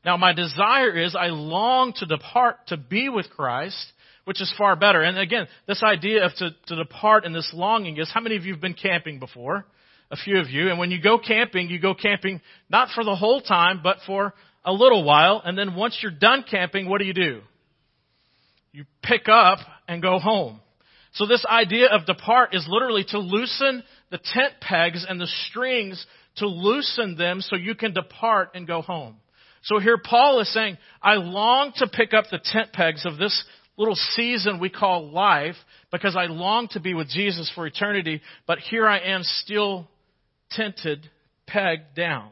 Now 0.04 0.16
my 0.16 0.32
desire 0.32 0.96
is 0.96 1.16
I 1.16 1.28
long 1.28 1.94
to 1.96 2.06
depart 2.06 2.68
to 2.68 2.76
be 2.76 3.08
with 3.08 3.30
Christ, 3.30 3.92
which 4.24 4.40
is 4.40 4.52
far 4.56 4.76
better. 4.76 5.02
And 5.02 5.18
again, 5.18 5.46
this 5.66 5.82
idea 5.82 6.24
of 6.24 6.34
to, 6.36 6.50
to 6.66 6.76
depart 6.76 7.24
and 7.24 7.34
this 7.34 7.50
longing 7.54 7.98
is 7.98 8.10
how 8.12 8.20
many 8.20 8.36
of 8.36 8.44
you 8.44 8.52
have 8.52 8.62
been 8.62 8.74
camping 8.74 9.18
before? 9.18 9.66
A 10.10 10.16
few 10.16 10.38
of 10.38 10.48
you. 10.48 10.68
And 10.68 10.78
when 10.78 10.90
you 10.90 11.00
go 11.00 11.18
camping, 11.18 11.68
you 11.68 11.80
go 11.80 11.94
camping 11.94 12.40
not 12.68 12.88
for 12.94 13.04
the 13.04 13.16
whole 13.16 13.40
time, 13.40 13.80
but 13.82 13.98
for 14.06 14.34
a 14.64 14.72
little 14.72 15.04
while. 15.04 15.42
And 15.44 15.58
then 15.58 15.74
once 15.74 15.98
you're 16.02 16.12
done 16.12 16.44
camping, 16.48 16.88
what 16.88 16.98
do 16.98 17.04
you 17.04 17.14
do? 17.14 17.40
You 18.72 18.84
pick 19.02 19.28
up 19.28 19.58
and 19.86 20.02
go 20.02 20.18
home. 20.18 20.60
So 21.12 21.26
this 21.26 21.44
idea 21.48 21.88
of 21.88 22.06
depart 22.06 22.54
is 22.54 22.66
literally 22.68 23.04
to 23.08 23.18
loosen 23.18 23.84
the 24.10 24.18
tent 24.18 24.54
pegs 24.60 25.06
and 25.08 25.20
the 25.20 25.28
strings 25.48 26.04
to 26.36 26.46
loosen 26.48 27.16
them 27.16 27.40
so 27.40 27.54
you 27.56 27.76
can 27.76 27.94
depart 27.94 28.50
and 28.54 28.66
go 28.66 28.82
home. 28.82 29.16
So 29.62 29.78
here 29.78 29.96
Paul 30.02 30.40
is 30.40 30.52
saying, 30.52 30.76
I 31.00 31.14
long 31.14 31.72
to 31.76 31.88
pick 31.88 32.12
up 32.12 32.26
the 32.30 32.40
tent 32.42 32.72
pegs 32.72 33.06
of 33.06 33.16
this 33.16 33.44
little 33.76 33.94
season 33.94 34.60
we 34.60 34.70
call 34.70 35.10
life 35.10 35.56
because 35.90 36.16
I 36.16 36.26
long 36.26 36.68
to 36.72 36.80
be 36.80 36.94
with 36.94 37.08
Jesus 37.08 37.50
for 37.54 37.66
eternity, 37.66 38.20
but 38.46 38.58
here 38.58 38.86
I 38.86 38.98
am 38.98 39.22
still 39.22 39.88
tented, 40.50 41.10
pegged 41.46 41.94
down. 41.96 42.30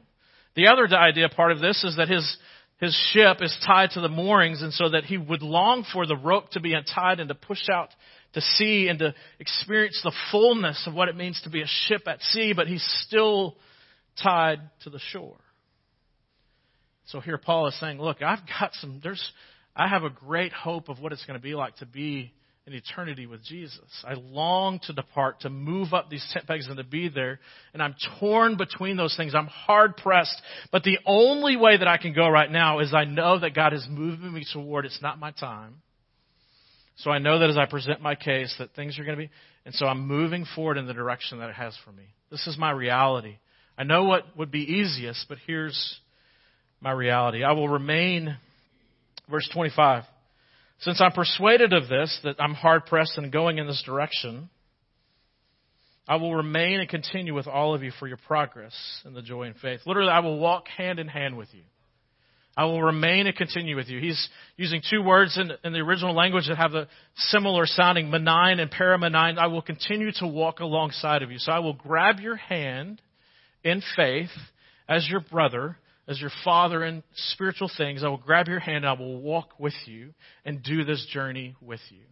The 0.54 0.68
other 0.68 0.86
idea 0.94 1.28
part 1.28 1.52
of 1.52 1.60
this 1.60 1.82
is 1.82 1.96
that 1.96 2.08
his, 2.08 2.36
his 2.78 2.94
ship 3.12 3.38
is 3.40 3.56
tied 3.66 3.90
to 3.90 4.00
the 4.00 4.08
moorings 4.08 4.62
and 4.62 4.72
so 4.72 4.90
that 4.90 5.04
he 5.04 5.16
would 5.18 5.42
long 5.42 5.84
for 5.92 6.06
the 6.06 6.16
rope 6.16 6.50
to 6.50 6.60
be 6.60 6.74
untied 6.74 7.20
and 7.20 7.28
to 7.28 7.34
push 7.34 7.68
out 7.72 7.88
to 8.34 8.40
sea 8.40 8.88
and 8.88 8.98
to 8.98 9.14
experience 9.38 10.00
the 10.02 10.12
fullness 10.30 10.84
of 10.86 10.94
what 10.94 11.08
it 11.08 11.16
means 11.16 11.40
to 11.42 11.50
be 11.50 11.62
a 11.62 11.66
ship 11.86 12.02
at 12.06 12.20
sea, 12.22 12.52
but 12.54 12.66
he's 12.66 12.86
still 13.06 13.56
tied 14.22 14.60
to 14.84 14.90
the 14.90 15.00
shore. 15.10 15.36
So 17.06 17.20
here 17.20 17.38
Paul 17.38 17.66
is 17.66 17.78
saying, 17.78 18.00
look, 18.00 18.22
I've 18.22 18.46
got 18.60 18.72
some, 18.74 19.00
there's, 19.02 19.32
I 19.74 19.88
have 19.88 20.04
a 20.04 20.10
great 20.10 20.52
hope 20.52 20.88
of 20.88 21.00
what 21.00 21.12
it's 21.12 21.24
going 21.24 21.38
to 21.38 21.42
be 21.42 21.54
like 21.54 21.76
to 21.76 21.86
be 21.86 22.32
in 22.66 22.74
eternity 22.74 23.26
with 23.26 23.42
Jesus. 23.42 23.80
I 24.04 24.14
long 24.14 24.78
to 24.84 24.92
depart, 24.92 25.40
to 25.40 25.50
move 25.50 25.92
up 25.92 26.10
these 26.10 26.24
tent 26.32 26.46
pegs 26.46 26.68
and 26.68 26.76
to 26.76 26.84
be 26.84 27.08
there. 27.08 27.40
And 27.72 27.82
I'm 27.82 27.94
torn 28.20 28.56
between 28.56 28.96
those 28.96 29.16
things. 29.16 29.34
I'm 29.34 29.48
hard 29.48 29.96
pressed. 29.96 30.40
But 30.70 30.84
the 30.84 30.98
only 31.04 31.56
way 31.56 31.76
that 31.76 31.88
I 31.88 31.96
can 31.96 32.12
go 32.12 32.28
right 32.28 32.50
now 32.50 32.78
is 32.78 32.94
I 32.94 33.04
know 33.04 33.40
that 33.40 33.54
God 33.54 33.72
is 33.72 33.84
moving 33.90 34.32
me 34.32 34.44
toward 34.52 34.86
it's 34.86 35.02
not 35.02 35.18
my 35.18 35.32
time. 35.32 35.76
So 36.96 37.10
I 37.10 37.18
know 37.18 37.40
that 37.40 37.50
as 37.50 37.56
I 37.56 37.66
present 37.66 38.00
my 38.00 38.14
case 38.14 38.54
that 38.58 38.74
things 38.74 38.98
are 38.98 39.04
going 39.04 39.18
to 39.18 39.24
be, 39.24 39.30
and 39.64 39.74
so 39.74 39.86
I'm 39.86 40.06
moving 40.06 40.44
forward 40.54 40.76
in 40.76 40.86
the 40.86 40.94
direction 40.94 41.38
that 41.38 41.48
it 41.48 41.54
has 41.54 41.76
for 41.84 41.90
me. 41.90 42.04
This 42.30 42.46
is 42.46 42.56
my 42.58 42.70
reality. 42.70 43.38
I 43.76 43.84
know 43.84 44.04
what 44.04 44.36
would 44.36 44.50
be 44.50 44.60
easiest, 44.60 45.26
but 45.28 45.38
here's 45.46 45.98
my 46.80 46.92
reality. 46.92 47.42
I 47.42 47.52
will 47.52 47.68
remain 47.68 48.36
Verse 49.30 49.48
25. 49.52 50.04
Since 50.80 51.00
I'm 51.00 51.12
persuaded 51.12 51.72
of 51.72 51.88
this, 51.88 52.18
that 52.24 52.36
I'm 52.40 52.54
hard 52.54 52.86
pressed 52.86 53.16
and 53.16 53.30
going 53.30 53.58
in 53.58 53.66
this 53.66 53.82
direction, 53.86 54.50
I 56.08 56.16
will 56.16 56.34
remain 56.34 56.80
and 56.80 56.88
continue 56.88 57.34
with 57.34 57.46
all 57.46 57.74
of 57.74 57.82
you 57.82 57.92
for 57.98 58.08
your 58.08 58.16
progress 58.16 58.74
in 59.04 59.14
the 59.14 59.22
joy 59.22 59.44
and 59.44 59.56
faith. 59.56 59.80
Literally, 59.86 60.10
I 60.10 60.20
will 60.20 60.38
walk 60.38 60.66
hand 60.66 60.98
in 60.98 61.06
hand 61.06 61.36
with 61.36 61.48
you. 61.52 61.62
I 62.56 62.64
will 62.66 62.82
remain 62.82 63.26
and 63.26 63.36
continue 63.36 63.76
with 63.76 63.88
you. 63.88 63.98
He's 63.98 64.28
using 64.56 64.82
two 64.90 65.02
words 65.02 65.38
in, 65.38 65.52
in 65.64 65.72
the 65.72 65.78
original 65.78 66.14
language 66.14 66.48
that 66.48 66.58
have 66.58 66.74
a 66.74 66.86
similar 67.16 67.64
sounding, 67.64 68.10
menine 68.10 68.60
and 68.60 68.70
paramenine. 68.70 69.38
I 69.38 69.46
will 69.46 69.62
continue 69.62 70.10
to 70.16 70.26
walk 70.26 70.60
alongside 70.60 71.22
of 71.22 71.30
you. 71.30 71.38
So 71.38 71.50
I 71.50 71.60
will 71.60 71.72
grab 71.72 72.20
your 72.20 72.36
hand 72.36 73.00
in 73.64 73.82
faith 73.96 74.30
as 74.86 75.08
your 75.08 75.20
brother 75.20 75.78
as 76.08 76.20
your 76.20 76.30
father 76.44 76.84
in 76.84 77.02
spiritual 77.14 77.70
things. 77.76 78.02
I 78.02 78.08
will 78.08 78.16
grab 78.16 78.48
your 78.48 78.58
hand 78.58 78.84
and 78.84 78.86
I 78.86 78.92
will 78.92 79.20
walk 79.20 79.58
with 79.58 79.74
you 79.86 80.14
and 80.44 80.62
do 80.62 80.84
this 80.84 81.06
journey 81.12 81.54
with 81.60 81.80
you. 81.90 82.02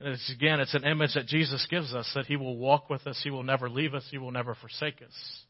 And 0.00 0.12
it's 0.12 0.30
again, 0.30 0.60
it's 0.60 0.74
an 0.74 0.84
image 0.84 1.14
that 1.14 1.26
Jesus 1.26 1.66
gives 1.70 1.94
us 1.94 2.10
that 2.14 2.26
he 2.26 2.36
will 2.36 2.56
walk 2.56 2.90
with 2.90 3.06
us. 3.06 3.20
He 3.22 3.30
will 3.30 3.42
never 3.42 3.70
leave 3.70 3.94
us. 3.94 4.06
He 4.10 4.18
will 4.18 4.32
never 4.32 4.54
forsake 4.54 5.00
us. 5.02 5.42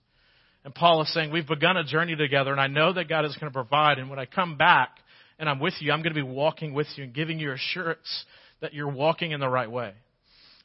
And 0.65 0.75
Paul 0.75 1.03
is 1.03 1.13
saying, 1.13 1.33
we've 1.33 1.47
begun 1.47 1.77
a 1.77 1.85
journey 1.85 2.15
together 2.17 2.53
and 2.53 2.61
I 2.61 2.69
know 2.69 2.93
that 2.93 3.09
God 3.09 3.25
is 3.25 3.37
going 3.37 3.53
to 3.53 3.55
provide. 3.55 3.99
And 3.99 4.09
when 4.09 4.19
I 4.19 4.27
come 4.27 4.57
back 4.57 4.91
and 5.39 5.49
I'm 5.49 5.59
with 5.59 5.75
you, 5.81 5.93
I'm 5.93 6.03
going 6.03 6.15
to 6.15 6.23
be 6.23 6.23
walking 6.23 6.75
with 6.75 6.87
you 6.97 7.05
and 7.05 7.13
giving 7.13 7.39
you 7.39 7.53
assurance 7.53 8.25
that 8.61 8.73
you're 8.73 8.89
walking 8.89 9.33
in 9.33 9.41
the 9.41 9.49
right 9.49 9.71
way. 9.71 9.93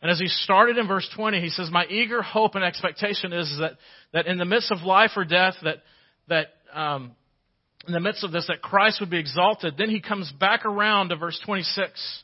And 0.02 0.10
as 0.10 0.20
he 0.20 0.28
started 0.28 0.78
in 0.78 0.88
verse 0.88 1.10
20, 1.16 1.42
he 1.42 1.50
says, 1.50 1.70
my 1.72 1.86
eager 1.88 2.22
hope 2.22 2.56
and 2.56 2.64
expectation 2.64 3.34
is 3.34 3.54
that, 3.60 3.74
that 4.14 4.28
in 4.28 4.38
the 4.38 4.46
midst 4.46 4.72
of 4.72 4.84
life 4.84 5.12
or 5.18 5.26
death, 5.26 5.56
that, 5.64 5.80
that, 6.30 6.48
um, 6.74 7.16
in 7.88 7.94
the 7.94 8.00
midst 8.00 8.24
of 8.24 8.32
this, 8.32 8.48
that 8.48 8.62
Christ 8.62 9.00
would 9.00 9.10
be 9.10 9.20
exalted. 9.20 9.76
Then 9.78 9.90
he 9.90 10.02
comes 10.02 10.32
back 10.32 10.66
around 10.66 11.10
to 11.10 11.16
verse 11.16 11.40
26, 11.46 12.24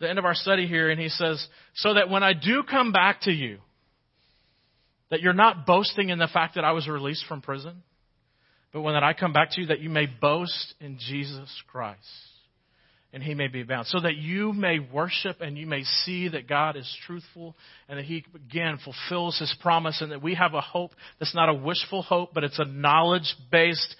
the 0.00 0.08
end 0.08 0.18
of 0.18 0.24
our 0.24 0.34
study 0.34 0.66
here, 0.66 0.90
and 0.90 1.00
he 1.00 1.08
says, 1.08 1.46
so 1.74 1.94
that 1.94 2.10
when 2.10 2.22
I 2.22 2.32
do 2.32 2.62
come 2.68 2.92
back 2.92 3.22
to 3.22 3.32
you, 3.32 3.58
that 5.10 5.20
you're 5.20 5.32
not 5.32 5.66
boasting 5.66 6.08
in 6.08 6.18
the 6.18 6.28
fact 6.28 6.56
that 6.56 6.64
I 6.64 6.72
was 6.72 6.88
released 6.88 7.24
from 7.26 7.40
prison, 7.40 7.82
but 8.72 8.82
when 8.82 8.94
that 8.94 9.04
I 9.04 9.12
come 9.12 9.32
back 9.32 9.52
to 9.52 9.60
you, 9.60 9.68
that 9.68 9.80
you 9.80 9.90
may 9.90 10.06
boast 10.06 10.74
in 10.80 10.98
Jesus 10.98 11.50
Christ 11.68 12.00
and 13.14 13.22
he 13.22 13.32
may 13.32 13.46
be 13.46 13.62
bound. 13.62 13.86
So 13.86 14.00
that 14.00 14.16
you 14.16 14.52
may 14.52 14.80
worship 14.80 15.40
and 15.40 15.56
you 15.56 15.66
may 15.66 15.84
see 15.84 16.28
that 16.28 16.48
God 16.48 16.76
is 16.76 16.98
truthful 17.06 17.56
and 17.88 17.98
that 17.98 18.04
he 18.04 18.24
again 18.34 18.78
fulfills 18.84 19.38
his 19.38 19.54
promise 19.62 20.02
and 20.02 20.10
that 20.10 20.20
we 20.20 20.34
have 20.34 20.52
a 20.52 20.60
hope 20.60 20.90
that's 21.20 21.34
not 21.34 21.48
a 21.48 21.54
wishful 21.54 22.02
hope, 22.02 22.34
but 22.34 22.42
it's 22.42 22.58
a 22.58 22.64
knowledge 22.64 23.34
based 23.52 23.94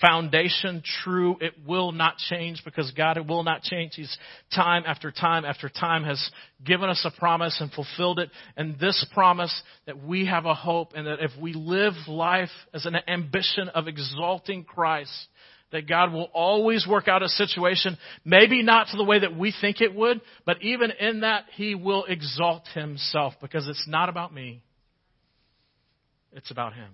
foundation 0.00 0.82
true. 1.02 1.36
It 1.40 1.54
will 1.66 1.90
not 1.90 2.18
change 2.18 2.62
because 2.64 2.90
God 2.92 3.16
it 3.16 3.26
will 3.26 3.42
not 3.42 3.62
change. 3.62 3.94
He's 3.94 4.16
time 4.54 4.84
after 4.86 5.10
time 5.10 5.46
after 5.46 5.70
time 5.70 6.04
has 6.04 6.30
given 6.64 6.90
us 6.90 7.04
a 7.04 7.18
promise 7.18 7.56
and 7.60 7.72
fulfilled 7.72 8.18
it. 8.18 8.30
And 8.58 8.78
this 8.78 9.04
promise 9.14 9.62
that 9.86 10.04
we 10.04 10.26
have 10.26 10.44
a 10.44 10.54
hope 10.54 10.92
and 10.94 11.06
that 11.06 11.20
if 11.20 11.32
we 11.40 11.54
live 11.54 11.94
life 12.06 12.50
as 12.74 12.84
an 12.84 12.96
ambition 13.08 13.70
of 13.70 13.88
exalting 13.88 14.64
Christ, 14.64 15.28
that 15.74 15.88
God 15.88 16.12
will 16.12 16.30
always 16.32 16.86
work 16.88 17.08
out 17.08 17.24
a 17.24 17.28
situation, 17.28 17.98
maybe 18.24 18.62
not 18.62 18.86
to 18.92 18.96
the 18.96 19.02
way 19.02 19.18
that 19.18 19.36
we 19.36 19.52
think 19.60 19.80
it 19.80 19.92
would, 19.92 20.20
but 20.46 20.62
even 20.62 20.92
in 20.92 21.20
that, 21.20 21.46
He 21.56 21.74
will 21.74 22.04
exalt 22.04 22.62
Himself 22.74 23.34
because 23.42 23.66
it's 23.68 23.84
not 23.88 24.08
about 24.08 24.32
me. 24.32 24.62
It's 26.32 26.52
about 26.52 26.74
Him. 26.74 26.90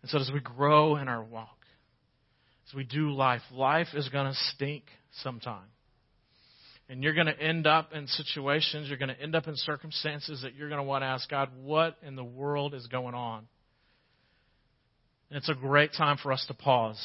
And 0.00 0.10
so 0.10 0.18
as 0.20 0.30
we 0.32 0.40
grow 0.40 0.96
in 0.96 1.06
our 1.06 1.22
walk, 1.22 1.58
as 2.66 2.74
we 2.74 2.84
do 2.84 3.10
life, 3.10 3.42
life 3.52 3.88
is 3.92 4.08
going 4.08 4.32
to 4.32 4.38
stink 4.54 4.84
sometime. 5.22 5.68
And 6.88 7.04
you're 7.04 7.14
going 7.14 7.26
to 7.26 7.38
end 7.38 7.66
up 7.66 7.92
in 7.92 8.06
situations, 8.06 8.88
you're 8.88 8.96
going 8.96 9.14
to 9.14 9.20
end 9.20 9.34
up 9.34 9.46
in 9.46 9.54
circumstances 9.54 10.40
that 10.42 10.54
you're 10.54 10.70
going 10.70 10.80
to 10.80 10.84
want 10.84 11.02
to 11.02 11.06
ask 11.06 11.28
God, 11.28 11.50
what 11.62 11.98
in 12.02 12.16
the 12.16 12.24
world 12.24 12.72
is 12.72 12.86
going 12.86 13.14
on? 13.14 13.46
And 15.30 15.38
it's 15.38 15.48
a 15.48 15.54
great 15.54 15.92
time 15.96 16.18
for 16.20 16.32
us 16.32 16.44
to 16.48 16.54
pause 16.54 17.00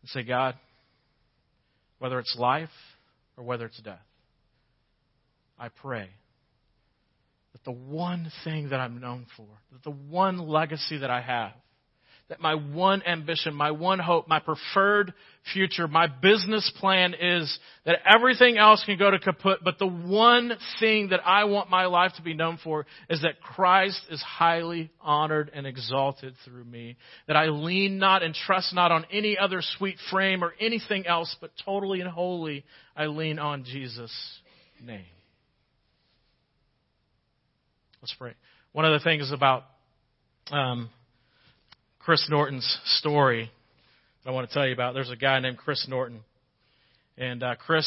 and 0.00 0.08
say, 0.10 0.22
God, 0.22 0.54
whether 1.98 2.18
it's 2.18 2.34
life 2.38 2.70
or 3.36 3.44
whether 3.44 3.66
it's 3.66 3.80
death, 3.80 3.98
I 5.58 5.68
pray 5.68 6.08
that 7.52 7.64
the 7.64 7.70
one 7.70 8.32
thing 8.44 8.70
that 8.70 8.80
I'm 8.80 8.98
known 8.98 9.26
for, 9.36 9.46
that 9.72 9.84
the 9.84 9.90
one 9.90 10.38
legacy 10.38 10.98
that 10.98 11.10
I 11.10 11.20
have, 11.20 11.52
that 12.28 12.40
my 12.40 12.54
one 12.54 13.02
ambition, 13.02 13.54
my 13.54 13.70
one 13.70 13.98
hope, 13.98 14.26
my 14.26 14.38
preferred 14.38 15.12
future, 15.52 15.86
my 15.86 16.06
business 16.06 16.72
plan 16.78 17.14
is 17.14 17.58
that 17.84 17.96
everything 18.06 18.56
else 18.56 18.82
can 18.86 18.98
go 18.98 19.10
to 19.10 19.18
kaput, 19.18 19.58
but 19.64 19.78
the 19.78 19.86
one 19.86 20.52
thing 20.80 21.08
that 21.08 21.20
I 21.26 21.44
want 21.44 21.68
my 21.68 21.86
life 21.86 22.12
to 22.16 22.22
be 22.22 22.32
known 22.32 22.58
for 22.62 22.86
is 23.10 23.22
that 23.22 23.40
Christ 23.42 24.00
is 24.10 24.22
highly 24.22 24.90
honored 25.00 25.50
and 25.52 25.66
exalted 25.66 26.34
through 26.44 26.64
me. 26.64 26.96
That 27.26 27.36
I 27.36 27.46
lean 27.46 27.98
not 27.98 28.22
and 28.22 28.34
trust 28.34 28.74
not 28.74 28.92
on 28.92 29.04
any 29.10 29.36
other 29.36 29.60
sweet 29.78 29.96
frame 30.10 30.42
or 30.42 30.54
anything 30.60 31.06
else, 31.06 31.36
but 31.40 31.50
totally 31.64 32.00
and 32.00 32.08
wholly 32.08 32.64
I 32.96 33.06
lean 33.06 33.38
on 33.38 33.64
Jesus' 33.64 34.14
name. 34.80 35.04
Let's 38.00 38.14
pray. 38.18 38.32
One 38.72 38.84
of 38.84 38.98
the 38.98 39.04
things 39.04 39.30
about 39.30 39.64
um, 40.50 40.90
Chris 42.04 42.26
Norton's 42.28 42.80
story 42.98 43.48
that 44.24 44.30
I 44.30 44.32
want 44.32 44.48
to 44.48 44.52
tell 44.52 44.66
you 44.66 44.72
about. 44.72 44.94
There's 44.94 45.10
a 45.10 45.16
guy 45.16 45.38
named 45.38 45.56
Chris 45.56 45.86
Norton. 45.88 46.24
And 47.16 47.44
uh, 47.44 47.54
Chris, 47.54 47.86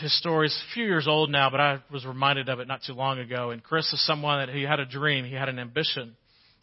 his 0.00 0.18
story 0.18 0.48
is 0.48 0.64
a 0.68 0.74
few 0.74 0.84
years 0.84 1.06
old 1.06 1.30
now, 1.30 1.50
but 1.50 1.60
I 1.60 1.78
was 1.92 2.04
reminded 2.04 2.48
of 2.48 2.58
it 2.58 2.66
not 2.66 2.80
too 2.84 2.94
long 2.94 3.20
ago. 3.20 3.50
And 3.50 3.62
Chris 3.62 3.92
is 3.92 4.04
someone 4.04 4.44
that 4.44 4.52
he 4.52 4.62
had 4.62 4.80
a 4.80 4.86
dream, 4.86 5.24
he 5.24 5.34
had 5.34 5.48
an 5.48 5.60
ambition. 5.60 6.16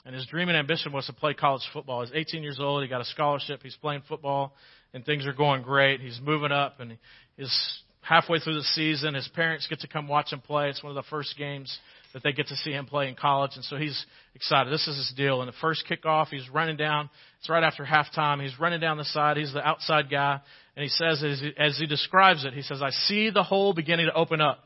And 0.06 0.14
his 0.14 0.26
dream 0.26 0.50
and 0.50 0.58
ambition 0.58 0.92
was 0.92 1.06
to 1.06 1.14
play 1.14 1.34
college 1.34 1.64
football. 1.72 2.02
He's 2.02 2.12
18 2.14 2.44
years 2.44 2.60
old, 2.60 2.84
he 2.84 2.90
got 2.90 3.00
a 3.00 3.06
scholarship, 3.06 3.62
he's 3.64 3.78
playing 3.78 4.04
football, 4.08 4.54
and 4.94 5.06
things 5.06 5.26
are 5.26 5.34
going 5.34 5.62
great. 5.62 6.02
He's 6.02 6.20
moving 6.22 6.52
up, 6.52 6.82
and 6.82 6.98
he's 7.38 7.80
halfway 8.02 8.40
through 8.40 8.56
the 8.56 8.64
season. 8.64 9.14
His 9.14 9.30
parents 9.30 9.68
get 9.68 9.80
to 9.80 9.88
come 9.88 10.10
watch 10.10 10.34
him 10.34 10.42
play. 10.42 10.70
It's 10.70 10.84
one 10.84 10.92
of 10.92 10.96
the 10.96 11.10
first 11.10 11.38
games 11.38 11.78
that 12.18 12.24
they 12.24 12.34
get 12.34 12.48
to 12.48 12.56
see 12.56 12.72
him 12.72 12.88
play 12.88 13.10
in 13.10 13.14
college. 13.14 13.52
And 13.54 13.64
so 13.64 13.76
he's 13.76 14.06
excited. 14.34 14.74
This 14.74 14.88
is 14.88 14.98
his 14.98 15.14
deal. 15.16 15.42
And 15.42 15.48
the 15.48 15.56
first 15.62 15.84
kickoff, 15.88 16.30
he's 16.30 16.50
running 16.50 16.76
down. 16.76 17.12
It's 17.40 17.48
right 17.48 17.64
after 17.64 17.86
halftime. 17.86 18.42
He's 18.42 18.60
running 18.60 18.80
down 18.80 18.98
the 18.98 19.06
side. 19.06 19.38
He's 19.38 19.54
the 19.54 19.64
outside 19.64 20.10
guy. 20.10 20.40
And 20.76 20.82
he 20.82 20.90
says, 20.90 21.24
as 21.24 21.40
he, 21.40 21.54
as 21.60 21.78
he 21.78 21.86
describes 21.86 22.44
it, 22.44 22.54
he 22.54 22.64
says, 22.64 22.82
I 22.82 22.90
see 22.90 23.30
the 23.30 23.44
hole 23.44 23.72
beginning 23.72 24.08
to 24.08 24.14
open 24.16 24.42
up. 24.42 24.64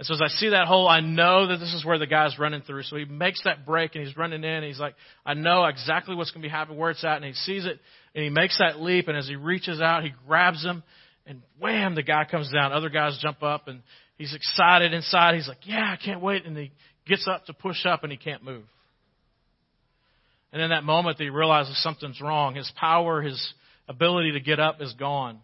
And 0.00 0.06
so 0.06 0.14
as 0.14 0.20
I 0.20 0.26
see 0.26 0.48
that 0.48 0.66
hole, 0.66 0.88
I 0.88 0.98
know 0.98 1.46
that 1.46 1.58
this 1.58 1.72
is 1.72 1.84
where 1.84 1.98
the 1.98 2.06
guy's 2.08 2.36
running 2.36 2.62
through. 2.62 2.82
So 2.82 2.96
he 2.96 3.04
makes 3.04 3.44
that 3.44 3.64
break 3.64 3.94
and 3.94 4.04
he's 4.04 4.16
running 4.16 4.42
in. 4.42 4.50
And 4.50 4.64
he's 4.64 4.80
like, 4.80 4.96
I 5.24 5.34
know 5.34 5.66
exactly 5.66 6.16
what's 6.16 6.32
going 6.32 6.42
to 6.42 6.48
be 6.48 6.50
happening, 6.50 6.78
where 6.78 6.90
it's 6.90 7.04
at. 7.04 7.16
And 7.16 7.24
he 7.24 7.32
sees 7.32 7.64
it 7.64 7.78
and 8.12 8.24
he 8.24 8.30
makes 8.30 8.58
that 8.58 8.80
leap. 8.80 9.06
And 9.06 9.16
as 9.16 9.28
he 9.28 9.36
reaches 9.36 9.80
out, 9.80 10.02
he 10.02 10.12
grabs 10.26 10.64
him 10.64 10.82
and 11.28 11.42
wham, 11.60 11.94
the 11.94 12.02
guy 12.02 12.24
comes 12.24 12.50
down. 12.50 12.72
Other 12.72 12.88
guys 12.88 13.16
jump 13.22 13.42
up 13.44 13.68
and 13.68 13.82
he's 14.18 14.34
excited 14.34 14.92
inside. 14.92 15.36
He's 15.36 15.48
like, 15.48 15.66
yeah, 15.66 15.96
I 15.98 16.04
can't 16.04 16.20
wait. 16.20 16.44
And 16.44 16.56
he 16.56 16.72
gets 17.06 17.26
up 17.26 17.46
to 17.46 17.54
push 17.54 17.86
up 17.86 18.02
and 18.02 18.12
he 18.12 18.18
can't 18.18 18.44
move. 18.44 18.64
And 20.52 20.60
in 20.60 20.70
that 20.70 20.84
moment, 20.84 21.18
he 21.18 21.30
realizes 21.30 21.80
something's 21.82 22.20
wrong. 22.20 22.54
His 22.54 22.70
power, 22.76 23.22
his 23.22 23.54
ability 23.88 24.32
to 24.32 24.40
get 24.40 24.60
up 24.60 24.80
is 24.80 24.92
gone. 24.94 25.38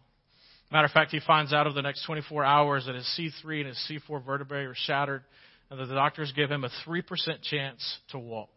Matter 0.73 0.87
of 0.87 0.93
fact, 0.93 1.13
he 1.13 1.21
finds 1.21 1.53
out 1.53 1.67
over 1.67 1.75
the 1.75 1.83
next 1.83 2.05
24 2.07 2.45
hours 2.45 2.87
that 2.87 2.95
his 2.95 3.05
C3 3.19 3.61
and 3.61 3.69
his 3.69 3.91
C4 3.91 4.25
vertebrae 4.25 4.65
are 4.65 4.75
shattered 4.75 5.23
and 5.71 5.79
that 5.79 5.87
the 5.87 5.95
doctors 5.95 6.33
give 6.35 6.51
him 6.51 6.65
a 6.65 6.71
3% 6.87 7.03
chance 7.43 7.99
to 8.11 8.19
walk, 8.19 8.51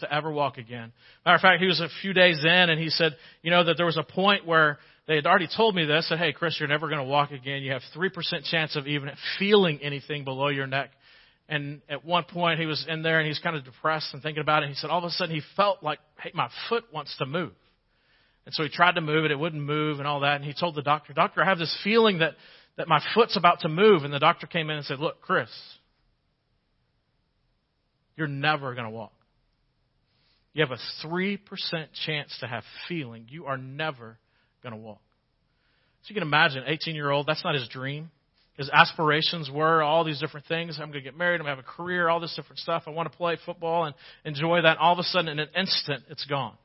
to 0.00 0.12
ever 0.12 0.30
walk 0.30 0.58
again. 0.58 0.92
Matter 1.24 1.36
of 1.36 1.40
fact, 1.40 1.60
he 1.60 1.66
was 1.66 1.80
a 1.80 1.88
few 2.02 2.12
days 2.12 2.38
in 2.42 2.70
and 2.70 2.80
he 2.80 2.90
said, 2.90 3.16
you 3.42 3.50
know, 3.50 3.64
that 3.64 3.76
there 3.76 3.86
was 3.86 3.96
a 3.96 4.02
point 4.02 4.46
where 4.46 4.78
they 5.06 5.16
had 5.16 5.26
already 5.26 5.48
told 5.54 5.74
me 5.74 5.84
this, 5.86 6.08
said, 6.08 6.18
hey, 6.18 6.32
Chris, 6.32 6.56
you're 6.58 6.68
never 6.68 6.88
going 6.88 7.00
to 7.00 7.04
walk 7.04 7.30
again. 7.30 7.62
You 7.62 7.72
have 7.72 7.82
3% 7.96 8.10
chance 8.50 8.76
of 8.76 8.86
even 8.86 9.10
feeling 9.38 9.80
anything 9.82 10.24
below 10.24 10.48
your 10.48 10.66
neck. 10.66 10.90
And 11.48 11.80
at 11.88 12.04
one 12.04 12.24
point 12.24 12.60
he 12.60 12.66
was 12.66 12.84
in 12.88 13.02
there 13.02 13.18
and 13.18 13.26
he's 13.26 13.38
kind 13.38 13.56
of 13.56 13.64
depressed 13.64 14.12
and 14.12 14.22
thinking 14.22 14.42
about 14.42 14.62
it. 14.62 14.66
And 14.66 14.74
he 14.74 14.78
said 14.78 14.90
all 14.90 14.98
of 14.98 15.04
a 15.04 15.10
sudden 15.10 15.34
he 15.34 15.42
felt 15.56 15.82
like, 15.82 15.98
hey, 16.20 16.30
my 16.34 16.50
foot 16.68 16.84
wants 16.92 17.16
to 17.18 17.26
move. 17.26 17.52
And 18.44 18.54
so 18.54 18.62
he 18.62 18.68
tried 18.68 18.92
to 18.92 19.00
move 19.00 19.24
it. 19.24 19.30
It 19.30 19.38
wouldn't 19.38 19.62
move 19.62 19.98
and 19.98 20.06
all 20.06 20.20
that. 20.20 20.36
And 20.36 20.44
he 20.44 20.54
told 20.58 20.74
the 20.74 20.82
doctor, 20.82 21.12
doctor, 21.12 21.42
I 21.42 21.46
have 21.46 21.58
this 21.58 21.74
feeling 21.82 22.18
that, 22.18 22.34
that 22.76 22.86
my 22.86 23.00
foot's 23.14 23.36
about 23.36 23.60
to 23.60 23.68
move. 23.68 24.04
And 24.04 24.12
the 24.12 24.18
doctor 24.18 24.46
came 24.46 24.70
in 24.70 24.76
and 24.76 24.84
said, 24.84 25.00
look, 25.00 25.20
Chris, 25.20 25.50
you're 28.16 28.26
never 28.26 28.74
going 28.74 28.86
to 28.86 28.90
walk. 28.90 29.12
You 30.58 30.66
have 30.66 30.76
a 30.76 31.06
3% 31.06 31.38
chance 32.04 32.36
to 32.40 32.48
have 32.48 32.64
feeling. 32.88 33.26
You 33.28 33.46
are 33.46 33.56
never 33.56 34.18
going 34.60 34.74
to 34.74 34.80
walk. 34.80 35.00
So 36.02 36.08
you 36.08 36.14
can 36.14 36.24
imagine, 36.24 36.64
18 36.66 36.96
year 36.96 37.12
old, 37.12 37.28
that's 37.28 37.44
not 37.44 37.54
his 37.54 37.68
dream. 37.68 38.10
His 38.56 38.68
aspirations 38.68 39.48
were 39.48 39.84
all 39.84 40.02
these 40.02 40.18
different 40.18 40.46
things. 40.46 40.76
I'm 40.80 40.90
going 40.90 40.94
to 40.94 41.00
get 41.00 41.16
married. 41.16 41.36
I'm 41.36 41.46
going 41.46 41.56
to 41.56 41.62
have 41.62 41.64
a 41.64 41.76
career, 41.76 42.08
all 42.08 42.18
this 42.18 42.34
different 42.34 42.58
stuff. 42.58 42.82
I 42.88 42.90
want 42.90 43.08
to 43.08 43.16
play 43.16 43.38
football 43.46 43.84
and 43.84 43.94
enjoy 44.24 44.62
that. 44.62 44.78
All 44.78 44.92
of 44.92 44.98
a 44.98 45.04
sudden, 45.04 45.28
in 45.28 45.38
an 45.38 45.48
instant, 45.56 46.02
it's 46.10 46.24
gone. 46.24 46.56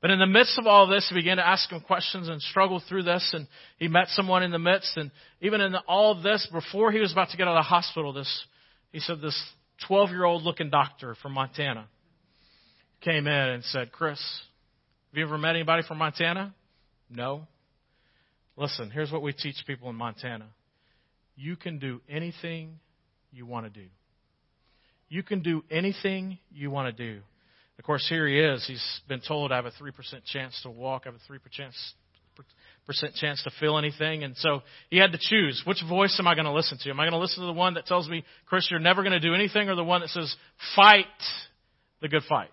But 0.00 0.10
in 0.10 0.18
the 0.18 0.26
midst 0.26 0.58
of 0.58 0.66
all 0.66 0.86
this, 0.86 1.06
he 1.10 1.14
began 1.14 1.36
to 1.36 1.46
ask 1.46 1.70
him 1.70 1.82
questions 1.82 2.30
and 2.30 2.40
struggle 2.40 2.82
through 2.88 3.02
this. 3.02 3.30
And 3.34 3.46
he 3.76 3.88
met 3.88 4.08
someone 4.08 4.42
in 4.42 4.52
the 4.52 4.58
midst. 4.58 4.96
And 4.96 5.10
even 5.42 5.60
in 5.60 5.74
all 5.86 6.12
of 6.12 6.22
this, 6.22 6.48
before 6.50 6.90
he 6.90 6.98
was 6.98 7.12
about 7.12 7.28
to 7.28 7.36
get 7.36 7.46
out 7.46 7.58
of 7.58 7.62
the 7.62 7.68
hospital, 7.68 8.14
this, 8.14 8.46
he 8.90 9.00
said, 9.00 9.20
this 9.20 9.38
12 9.86 10.08
year 10.12 10.24
old 10.24 10.44
looking 10.44 10.70
doctor 10.70 11.14
from 11.20 11.32
Montana 11.32 11.88
came 13.02 13.26
in 13.26 13.32
and 13.32 13.64
said, 13.64 13.92
Chris, 13.92 14.18
have 15.10 15.18
you 15.18 15.24
ever 15.24 15.38
met 15.38 15.54
anybody 15.56 15.82
from 15.86 15.98
Montana? 15.98 16.54
No. 17.10 17.46
Listen, 18.56 18.90
here's 18.90 19.12
what 19.12 19.22
we 19.22 19.32
teach 19.32 19.56
people 19.66 19.90
in 19.90 19.96
Montana 19.96 20.46
you 21.34 21.56
can 21.56 21.78
do 21.78 22.00
anything 22.08 22.78
you 23.32 23.46
want 23.46 23.72
to 23.72 23.80
do. 23.80 23.86
You 25.08 25.22
can 25.22 25.40
do 25.42 25.64
anything 25.70 26.38
you 26.50 26.70
want 26.70 26.94
to 26.94 27.14
do. 27.14 27.20
Of 27.78 27.84
course, 27.84 28.06
here 28.08 28.26
he 28.28 28.38
is. 28.38 28.64
He's 28.66 29.00
been 29.08 29.20
told 29.26 29.50
I 29.50 29.56
have 29.56 29.66
a 29.66 29.70
3% 29.70 29.92
chance 30.26 30.58
to 30.62 30.70
walk, 30.70 31.02
I 31.04 31.10
have 31.10 31.16
a 31.16 31.32
3% 31.32 33.14
chance 33.14 33.42
to 33.42 33.50
feel 33.58 33.78
anything. 33.78 34.24
And 34.24 34.36
so 34.36 34.62
he 34.88 34.98
had 34.98 35.12
to 35.12 35.18
choose 35.18 35.62
which 35.66 35.82
voice 35.88 36.16
am 36.18 36.26
I 36.26 36.34
going 36.34 36.44
to 36.44 36.52
listen 36.52 36.78
to? 36.82 36.90
Am 36.90 37.00
I 37.00 37.04
going 37.04 37.12
to 37.12 37.18
listen 37.18 37.40
to 37.40 37.46
the 37.46 37.52
one 37.52 37.74
that 37.74 37.86
tells 37.86 38.08
me, 38.08 38.24
Chris, 38.46 38.68
you're 38.70 38.80
never 38.80 39.02
going 39.02 39.12
to 39.12 39.20
do 39.20 39.34
anything, 39.34 39.68
or 39.68 39.74
the 39.74 39.84
one 39.84 40.02
that 40.02 40.10
says, 40.10 40.34
fight 40.76 41.06
the 42.00 42.08
good 42.08 42.22
fight? 42.28 42.50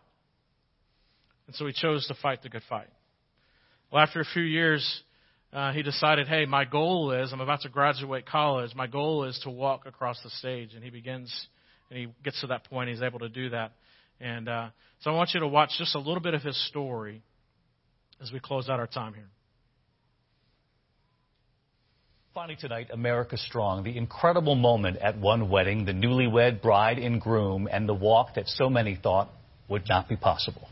And 1.49 1.55
so 1.55 1.65
he 1.65 1.73
chose 1.73 2.05
to 2.05 2.13
fight 2.13 2.43
the 2.43 2.49
good 2.49 2.61
fight. 2.69 2.89
Well, 3.91 4.03
after 4.03 4.19
a 4.21 4.23
few 4.23 4.43
years, 4.43 5.01
uh, 5.51 5.71
he 5.73 5.81
decided, 5.81 6.27
hey, 6.27 6.45
my 6.45 6.63
goal 6.63 7.11
is, 7.11 7.33
I'm 7.33 7.41
about 7.41 7.61
to 7.61 7.69
graduate 7.69 8.27
college, 8.27 8.75
my 8.75 8.85
goal 8.85 9.23
is 9.23 9.39
to 9.45 9.49
walk 9.49 9.87
across 9.87 10.21
the 10.21 10.29
stage. 10.29 10.75
And 10.75 10.83
he 10.83 10.91
begins, 10.91 11.47
and 11.89 11.97
he 11.97 12.07
gets 12.23 12.39
to 12.41 12.47
that 12.47 12.65
point, 12.65 12.91
he's 12.91 13.01
able 13.01 13.17
to 13.17 13.29
do 13.29 13.49
that. 13.49 13.71
And 14.21 14.47
uh, 14.47 14.67
so 14.99 15.09
I 15.09 15.15
want 15.15 15.31
you 15.33 15.39
to 15.39 15.47
watch 15.47 15.71
just 15.79 15.95
a 15.95 15.97
little 15.97 16.19
bit 16.19 16.35
of 16.35 16.43
his 16.43 16.55
story 16.67 17.23
as 18.21 18.31
we 18.31 18.39
close 18.39 18.69
out 18.69 18.79
our 18.79 18.85
time 18.85 19.15
here. 19.15 19.29
Finally 22.35 22.57
tonight, 22.61 22.89
America 22.93 23.39
Strong, 23.39 23.85
the 23.85 23.97
incredible 23.97 24.53
moment 24.53 24.97
at 24.97 25.17
one 25.17 25.49
wedding, 25.49 25.85
the 25.85 25.93
newlywed 25.93 26.61
bride 26.61 26.99
and 26.99 27.19
groom, 27.19 27.67
and 27.71 27.89
the 27.89 27.93
walk 27.95 28.35
that 28.35 28.47
so 28.47 28.69
many 28.69 28.95
thought 28.95 29.31
would 29.67 29.89
not 29.89 30.07
be 30.07 30.15
possible. 30.15 30.69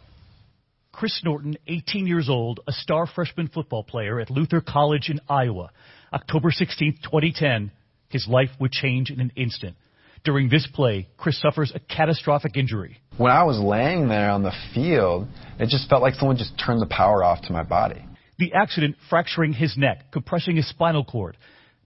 Chris 0.97 1.21
Norton, 1.23 1.55
18 1.67 2.07
years 2.07 2.27
old, 2.27 2.59
a 2.65 2.71
star 2.71 3.05
freshman 3.05 3.47
football 3.49 3.83
player 3.83 4.19
at 4.19 4.31
Luther 4.31 4.61
College 4.61 5.09
in 5.09 5.19
Iowa. 5.29 5.69
October 6.11 6.49
16, 6.49 6.97
2010, 7.03 7.69
his 8.09 8.27
life 8.27 8.49
would 8.59 8.71
change 8.71 9.11
in 9.11 9.19
an 9.19 9.31
instant. 9.35 9.75
During 10.23 10.49
this 10.49 10.67
play, 10.73 11.07
Chris 11.15 11.39
suffers 11.39 11.71
a 11.75 11.79
catastrophic 11.79 12.57
injury. 12.57 12.97
When 13.15 13.31
I 13.31 13.43
was 13.43 13.59
laying 13.59 14.07
there 14.07 14.31
on 14.31 14.41
the 14.41 14.53
field, 14.73 15.27
it 15.59 15.69
just 15.69 15.87
felt 15.87 16.01
like 16.01 16.15
someone 16.15 16.37
just 16.37 16.59
turned 16.59 16.81
the 16.81 16.87
power 16.87 17.23
off 17.23 17.43
to 17.43 17.53
my 17.53 17.61
body. 17.61 18.03
The 18.39 18.53
accident 18.53 18.95
fracturing 19.07 19.53
his 19.53 19.77
neck, 19.77 20.11
compressing 20.11 20.55
his 20.55 20.67
spinal 20.67 21.05
cord. 21.05 21.37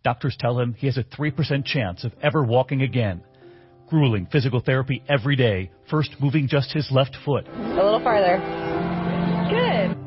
Doctors 0.06 0.38
tell 0.40 0.58
him 0.58 0.74
he 0.74 0.88
has 0.88 0.98
a 0.98 1.04
3% 1.04 1.66
chance 1.66 2.06
of 2.06 2.14
ever 2.24 2.46
walking 2.46 2.82
again. 2.82 3.26
Grueling 3.90 4.28
physical 4.32 4.62
therapy 4.62 5.04
every 5.10 5.36
day, 5.36 5.70
first 5.90 6.16
moving 6.22 6.48
just 6.48 6.72
his 6.72 6.90
left 6.92 7.18
foot. 7.26 7.46
A 7.50 7.76
little 7.76 8.02
farther. 8.02 8.71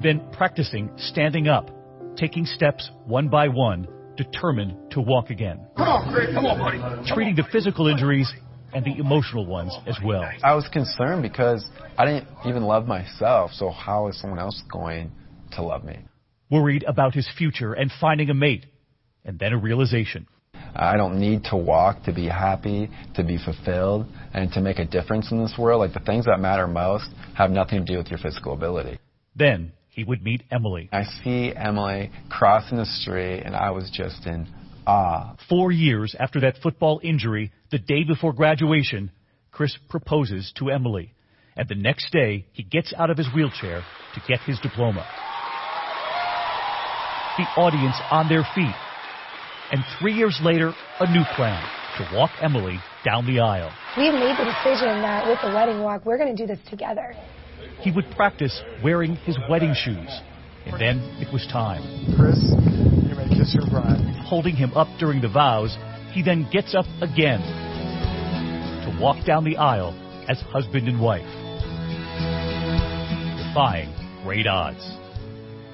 Good. 0.04 0.20
Then 0.20 0.32
practicing 0.32 0.90
standing 0.96 1.48
up, 1.48 1.70
taking 2.16 2.44
steps 2.44 2.90
one 3.06 3.28
by 3.28 3.48
one, 3.48 3.88
determined 4.16 4.92
to 4.92 5.00
walk 5.00 5.30
again. 5.30 5.66
Come 5.76 5.88
on, 5.88 6.12
Chris. 6.12 6.34
Come 6.34 6.46
on, 6.46 6.58
buddy. 6.58 7.10
Treating 7.12 7.34
the 7.34 7.44
physical 7.50 7.88
injuries 7.88 8.32
and 8.72 8.84
the 8.84 8.98
emotional 8.98 9.46
ones 9.46 9.74
as 9.86 9.96
well. 10.04 10.28
I 10.42 10.54
was 10.54 10.68
concerned 10.72 11.22
because 11.22 11.66
I 11.96 12.04
didn't 12.04 12.28
even 12.46 12.64
love 12.64 12.86
myself, 12.86 13.52
so 13.54 13.70
how 13.70 14.08
is 14.08 14.20
someone 14.20 14.38
else 14.38 14.62
going 14.70 15.10
to 15.52 15.62
love 15.62 15.84
me? 15.84 15.98
worried 16.50 16.84
about 16.86 17.14
his 17.14 17.28
future 17.36 17.72
and 17.72 17.90
finding 18.00 18.30
a 18.30 18.34
mate, 18.34 18.66
and 19.24 19.38
then 19.38 19.52
a 19.52 19.58
realization. 19.58 20.26
I 20.76 20.96
don't 20.96 21.20
need 21.20 21.44
to 21.50 21.56
walk 21.56 22.04
to 22.04 22.12
be 22.12 22.26
happy, 22.26 22.90
to 23.14 23.24
be 23.24 23.38
fulfilled, 23.38 24.06
and 24.32 24.52
to 24.52 24.60
make 24.60 24.78
a 24.78 24.84
difference 24.84 25.30
in 25.30 25.42
this 25.42 25.54
world. 25.58 25.80
Like 25.80 25.94
the 25.94 26.04
things 26.04 26.26
that 26.26 26.40
matter 26.40 26.66
most 26.66 27.08
have 27.36 27.50
nothing 27.50 27.84
to 27.84 27.92
do 27.92 27.98
with 27.98 28.08
your 28.08 28.18
physical 28.18 28.52
ability. 28.54 28.98
Then 29.36 29.72
he 29.94 30.04
would 30.04 30.22
meet 30.22 30.42
Emily. 30.50 30.88
I 30.92 31.04
see 31.22 31.52
Emily 31.54 32.10
crossing 32.30 32.78
the 32.78 32.86
street, 32.86 33.42
and 33.44 33.54
I 33.54 33.70
was 33.70 33.90
just 33.90 34.26
in 34.26 34.46
awe. 34.86 35.36
Four 35.48 35.72
years 35.72 36.14
after 36.18 36.40
that 36.40 36.56
football 36.62 37.00
injury, 37.02 37.52
the 37.70 37.78
day 37.78 38.04
before 38.04 38.32
graduation, 38.32 39.10
Chris 39.52 39.76
proposes 39.88 40.52
to 40.56 40.70
Emily. 40.70 41.14
And 41.56 41.68
the 41.68 41.76
next 41.76 42.10
day, 42.10 42.46
he 42.52 42.64
gets 42.64 42.92
out 42.96 43.10
of 43.10 43.16
his 43.16 43.28
wheelchair 43.34 43.84
to 44.14 44.20
get 44.28 44.40
his 44.40 44.58
diploma 44.60 45.06
the 47.36 47.44
audience 47.60 47.96
on 48.10 48.28
their 48.28 48.46
feet. 48.54 48.74
And 49.72 49.82
three 49.98 50.12
years 50.12 50.38
later, 50.42 50.72
a 51.00 51.10
new 51.10 51.24
plan 51.34 51.62
to 51.98 52.16
walk 52.16 52.30
Emily 52.40 52.78
down 53.04 53.26
the 53.26 53.40
aisle. 53.40 53.72
We've 53.96 54.12
made 54.12 54.36
the 54.38 54.44
decision 54.44 55.02
that 55.02 55.26
with 55.26 55.38
the 55.42 55.52
wedding 55.54 55.82
walk, 55.82 56.04
we're 56.04 56.18
going 56.18 56.34
to 56.34 56.40
do 56.40 56.46
this 56.46 56.60
together. 56.70 57.14
He 57.84 57.92
would 57.92 58.10
practice 58.16 58.62
wearing 58.82 59.16
his 59.16 59.38
wedding 59.48 59.74
shoes. 59.74 60.08
And 60.66 60.80
then 60.80 60.98
it 61.20 61.30
was 61.32 61.46
time. 61.52 61.82
Chris, 62.16 62.40
you 62.40 63.14
may 63.14 63.28
kiss 63.28 63.54
your 63.54 63.68
bride. 63.68 64.00
Holding 64.24 64.56
him 64.56 64.72
up 64.72 64.88
during 64.98 65.20
the 65.20 65.28
vows, 65.28 65.76
he 66.12 66.22
then 66.22 66.48
gets 66.50 66.74
up 66.74 66.86
again 67.02 67.40
to 68.82 68.98
walk 69.00 69.24
down 69.26 69.44
the 69.44 69.58
aisle 69.58 69.92
as 70.28 70.40
husband 70.40 70.88
and 70.88 71.00
wife. 71.00 71.28
Defying 73.46 73.94
great 74.24 74.46
odds 74.46 74.96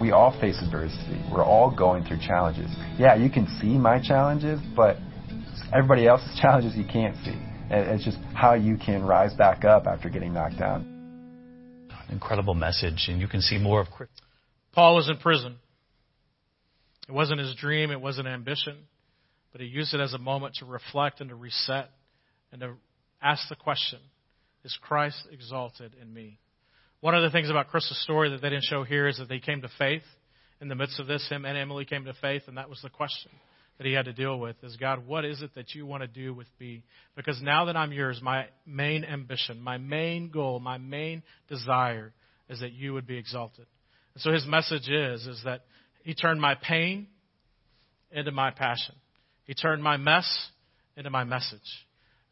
we 0.01 0.13
all 0.13 0.39
face 0.41 0.61
adversity. 0.63 1.23
We're 1.31 1.45
all 1.45 1.71
going 1.71 2.05
through 2.05 2.21
challenges. 2.27 2.71
Yeah, 2.99 3.15
you 3.17 3.31
can 3.31 3.47
see 3.61 3.77
my 3.77 4.01
challenges, 4.01 4.59
but 4.75 4.97
everybody 5.75 6.07
else's 6.07 6.39
challenges 6.41 6.75
you 6.75 6.87
can't 6.91 7.17
see. 7.25 7.39
It's 7.71 8.05
just 8.05 8.19
how 8.35 8.55
you 8.55 8.77
can 8.77 9.05
rise 9.05 9.35
back 9.35 9.65
up 9.65 9.87
after 9.87 10.09
getting 10.09 10.33
knocked 10.33 10.59
down. 10.59 10.90
Incredible 12.11 12.55
message, 12.55 13.07
and 13.09 13.21
you 13.21 13.29
can 13.29 13.41
see 13.41 13.59
more 13.59 13.81
of. 13.81 13.89
Paul 14.73 14.97
was 14.97 15.09
in 15.09 15.19
prison. 15.19 15.57
It 17.09 17.13
wasn't 17.13 17.41
his 17.41 17.55
dream, 17.55 17.91
it 17.91 18.01
wasn't 18.01 18.29
ambition, 18.29 18.77
but 19.53 19.61
he 19.61 19.67
used 19.67 19.95
it 19.95 20.01
as 20.01 20.13
a 20.13 20.19
moment 20.19 20.57
to 20.57 20.65
reflect 20.65 21.21
and 21.21 21.31
to 21.31 21.37
reset 21.37 21.91
and 22.53 22.61
to 22.61 22.75
ask 23.21 23.49
the 23.49 23.57
question 23.57 23.99
Is 24.65 24.77
Christ 24.81 25.27
exalted 25.33 25.95
in 26.01 26.13
me? 26.13 26.39
One 27.01 27.15
of 27.15 27.23
the 27.23 27.31
things 27.31 27.51
about 27.51 27.69
Chris's 27.69 28.03
story 28.03 28.31
that 28.31 28.43
they 28.43 28.51
didn't 28.51 28.65
show 28.65 28.85
here 28.85 29.09
is 29.09 29.19
that 29.19 29.29
they 29.29 29.39
came 29.41 29.63
to 29.63 29.71
faith 29.79 30.03
in 30.61 30.69
the 30.69 30.75
midst 30.75 31.01
of 31.01 31.07
this. 31.07 31.29
Him 31.29 31.45
and 31.45 31.57
Emily 31.57 31.85
came 31.85 32.05
to 32.05 32.15
faith, 32.15 32.43
and 32.47 32.59
that 32.59 32.69
was 32.69 32.81
the 32.83 32.91
question 32.91 33.31
that 33.81 33.87
he 33.87 33.95
had 33.95 34.05
to 34.05 34.13
deal 34.13 34.39
with 34.39 34.57
is 34.63 34.77
God, 34.77 35.07
what 35.07 35.25
is 35.25 35.41
it 35.41 35.55
that 35.55 35.75
you 35.75 35.87
want 35.87 36.03
to 36.03 36.07
do 36.07 36.35
with 36.35 36.49
me? 36.61 36.83
Because 37.17 37.41
now 37.41 37.65
that 37.65 37.79
I'm 37.79 37.95
yours, 37.95 38.21
my 38.23 38.45
main 38.67 39.05
ambition, 39.05 39.59
my 39.59 39.79
main 39.79 40.29
goal, 40.29 40.61
my 40.61 40.77
main 40.77 41.23
desire 41.49 42.13
is 42.51 42.61
that 42.61 42.73
you 42.73 42.93
would 42.93 43.07
be 43.07 43.17
exalted. 43.17 43.65
And 44.13 44.21
so 44.21 44.33
his 44.33 44.45
message 44.47 44.91
is, 44.91 45.27
is 45.27 45.41
that 45.47 45.63
he 46.03 46.13
turned 46.13 46.43
my 46.43 46.57
pain 46.57 47.07
into 48.11 48.33
my 48.33 48.51
passion. 48.51 48.97
He 49.45 49.55
turned 49.55 49.83
my 49.83 49.97
mess 49.97 50.29
into 50.95 51.09
my 51.09 51.25
message. 51.25 51.61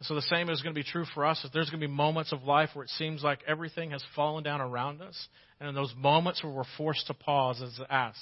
And 0.01 0.07
so 0.07 0.15
the 0.17 0.21
same 0.21 0.51
is 0.51 0.61
going 0.61 0.75
to 0.75 0.79
be 0.79 0.87
true 0.87 1.07
for 1.15 1.25
us. 1.25 1.41
That 1.43 1.55
There's 1.55 1.71
going 1.71 1.81
to 1.81 1.89
be 1.89 1.91
moments 1.91 2.31
of 2.31 2.43
life 2.43 2.69
where 2.75 2.85
it 2.85 2.91
seems 2.91 3.23
like 3.23 3.39
everything 3.47 3.93
has 3.93 4.05
fallen 4.15 4.45
down 4.45 4.61
around 4.61 5.01
us. 5.01 5.17
And 5.61 5.69
in 5.71 5.75
those 5.75 5.95
moments 5.97 6.45
where 6.45 6.53
we're 6.53 6.65
forced 6.77 7.07
to 7.07 7.15
pause 7.15 7.63
and 7.63 7.73
to 7.77 7.91
ask, 7.91 8.21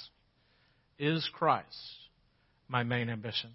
is 0.97 1.29
Christ 1.33 2.06
my 2.67 2.83
main 2.83 3.09
ambition? 3.09 3.51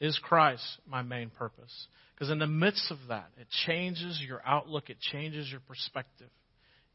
Is 0.00 0.18
Christ 0.22 0.64
my 0.86 1.02
main 1.02 1.30
purpose? 1.30 1.86
Because 2.14 2.30
in 2.30 2.38
the 2.38 2.46
midst 2.46 2.90
of 2.90 2.98
that, 3.08 3.28
it 3.38 3.46
changes 3.66 4.20
your 4.26 4.42
outlook, 4.46 4.90
it 4.90 4.98
changes 5.00 5.50
your 5.50 5.60
perspective. 5.60 6.30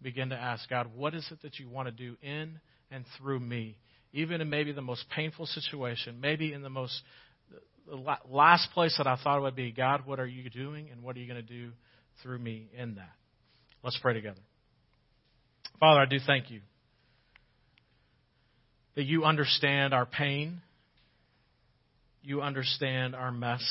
Begin 0.02 0.30
to 0.30 0.36
ask 0.36 0.70
God, 0.70 0.92
what 0.96 1.16
is 1.16 1.28
it 1.32 1.42
that 1.42 1.58
you 1.58 1.70
want 1.70 1.88
to 1.88 1.92
do 1.92 2.16
in 2.22 2.60
and 2.92 3.06
through 3.18 3.40
me? 3.40 3.78
Even 4.14 4.42
in 4.42 4.50
maybe 4.50 4.72
the 4.72 4.82
most 4.82 5.06
painful 5.16 5.46
situation, 5.46 6.20
maybe 6.22 6.54
in 6.54 6.62
the 6.62 6.70
most 6.70 7.02
the 7.88 8.18
last 8.30 8.70
place 8.74 8.96
that 8.98 9.08
I 9.08 9.16
thought 9.24 9.38
it 9.38 9.42
would 9.42 9.56
be 9.56 9.72
God, 9.72 10.06
what 10.06 10.20
are 10.20 10.26
you 10.26 10.50
doing 10.50 10.90
and 10.92 11.04
what 11.04 11.16
are 11.16 11.20
you 11.20 11.28
going 11.28 11.46
to 11.46 11.54
do 11.54 11.72
through 12.24 12.40
me 12.40 12.68
in 12.76 12.96
that? 12.96 13.12
Let's 13.84 14.00
pray 14.02 14.14
together. 14.14 14.42
Father, 15.80 16.02
I 16.02 16.06
do 16.06 16.18
thank 16.26 16.50
you 16.50 16.62
that 18.96 19.04
you 19.04 19.26
understand 19.26 19.94
our 19.94 20.06
pain, 20.06 20.62
you 22.26 22.42
understand 22.42 23.16
our 23.16 23.32
mess, 23.32 23.64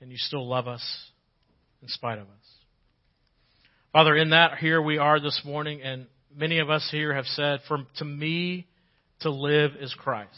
and 0.00 0.10
you 0.10 0.18
still 0.18 0.46
love 0.46 0.68
us 0.68 0.84
in 1.82 1.88
spite 1.88 2.18
of 2.18 2.24
us. 2.24 2.54
Father, 3.92 4.16
in 4.16 4.30
that, 4.30 4.58
here 4.58 4.82
we 4.82 4.98
are 4.98 5.20
this 5.20 5.40
morning, 5.44 5.80
and 5.82 6.06
many 6.36 6.58
of 6.58 6.68
us 6.68 6.86
here 6.90 7.14
have 7.14 7.26
said, 7.26 7.60
For 7.68 7.78
to 7.98 8.04
me, 8.04 8.66
to 9.20 9.30
live 9.30 9.72
is 9.80 9.94
Christ. 9.94 10.30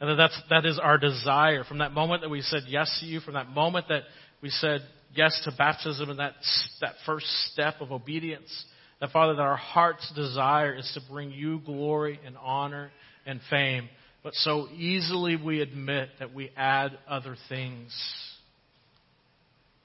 And 0.00 0.18
that's, 0.18 0.38
that 0.50 0.64
is 0.64 0.78
our 0.82 0.98
desire. 0.98 1.64
From 1.64 1.78
that 1.78 1.92
moment 1.92 2.22
that 2.22 2.28
we 2.30 2.40
said 2.40 2.62
yes 2.66 2.98
to 3.00 3.06
you, 3.06 3.20
from 3.20 3.34
that 3.34 3.48
moment 3.50 3.86
that 3.88 4.02
we 4.42 4.48
said 4.48 4.80
yes 5.14 5.40
to 5.44 5.52
baptism 5.56 6.10
and 6.10 6.18
that, 6.18 6.34
that 6.80 6.94
first 7.04 7.26
step 7.52 7.74
of 7.80 7.92
obedience, 7.92 8.64
that 9.00 9.10
Father, 9.10 9.34
that 9.34 9.42
our 9.42 9.56
heart's 9.56 10.10
desire 10.14 10.74
is 10.74 10.90
to 10.94 11.12
bring 11.12 11.30
you 11.30 11.60
glory 11.60 12.18
and 12.24 12.36
honor 12.36 12.90
and 13.26 13.40
fame. 13.48 13.88
But 14.22 14.34
so 14.34 14.68
easily 14.76 15.36
we 15.36 15.60
admit 15.60 16.10
that 16.18 16.34
we 16.34 16.50
add 16.56 16.98
other 17.08 17.36
things 17.48 17.92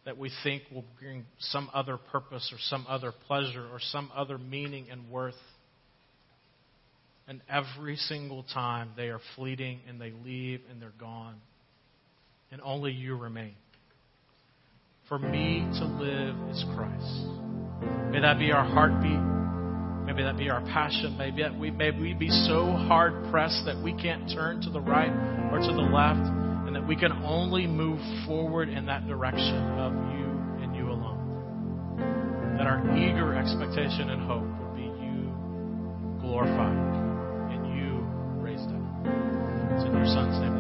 that 0.05 0.17
we 0.17 0.31
think 0.43 0.63
will 0.71 0.85
bring 0.99 1.25
some 1.39 1.69
other 1.73 1.97
purpose 1.97 2.51
or 2.53 2.59
some 2.69 2.85
other 2.87 3.11
pleasure 3.27 3.65
or 3.71 3.79
some 3.79 4.11
other 4.15 4.37
meaning 4.37 4.85
and 4.91 5.09
worth. 5.09 5.33
And 7.27 7.41
every 7.49 7.95
single 7.95 8.45
time 8.53 8.91
they 8.95 9.07
are 9.07 9.19
fleeting 9.35 9.79
and 9.89 9.99
they 9.99 10.13
leave 10.23 10.61
and 10.69 10.79
they're 10.79 10.93
gone. 10.99 11.35
And 12.51 12.61
only 12.63 12.91
you 12.91 13.17
remain. 13.17 13.55
For 15.09 15.17
me 15.17 15.67
to 15.79 15.85
live 15.85 16.35
is 16.51 16.63
Christ. 16.75 18.11
May 18.11 18.21
that 18.21 18.37
be 18.37 18.51
our 18.51 18.63
heartbeat. 18.63 19.34
Maybe 20.05 20.21
that 20.23 20.37
be 20.37 20.49
our 20.49 20.61
passion. 20.61 21.17
Maybe 21.17 21.41
that 21.41 21.57
we, 21.57 21.71
may 21.71 21.91
we 21.91 22.13
be 22.13 22.29
so 22.29 22.71
hard 22.87 23.31
pressed 23.31 23.65
that 23.65 23.81
we 23.81 23.93
can't 23.93 24.29
turn 24.31 24.61
to 24.61 24.69
the 24.69 24.79
right 24.79 25.11
or 25.51 25.59
to 25.59 25.73
the 25.73 25.81
left, 25.81 26.29
and 26.67 26.75
that 26.75 26.87
we 26.87 26.95
can 26.95 27.11
only 27.23 27.65
move 27.65 27.99
forward 28.27 28.69
in 28.69 28.85
that 28.85 29.07
direction 29.07 29.55
of 29.79 29.93
you 29.93 30.63
and 30.63 30.75
you 30.75 30.91
alone. 30.91 32.55
That 32.57 32.67
our 32.67 32.85
eager 32.95 33.33
expectation 33.35 34.11
and 34.11 34.21
hope 34.21 34.45
would 34.45 34.75
be 34.75 34.83
you 34.83 35.33
glorified 36.21 36.77
and 37.51 37.75
you 37.75 38.05
raised 38.39 38.69
up. 38.69 39.75
It's 39.75 39.83
in 39.85 39.93
your 39.93 40.05
Son's 40.05 40.39
name. 40.39 40.54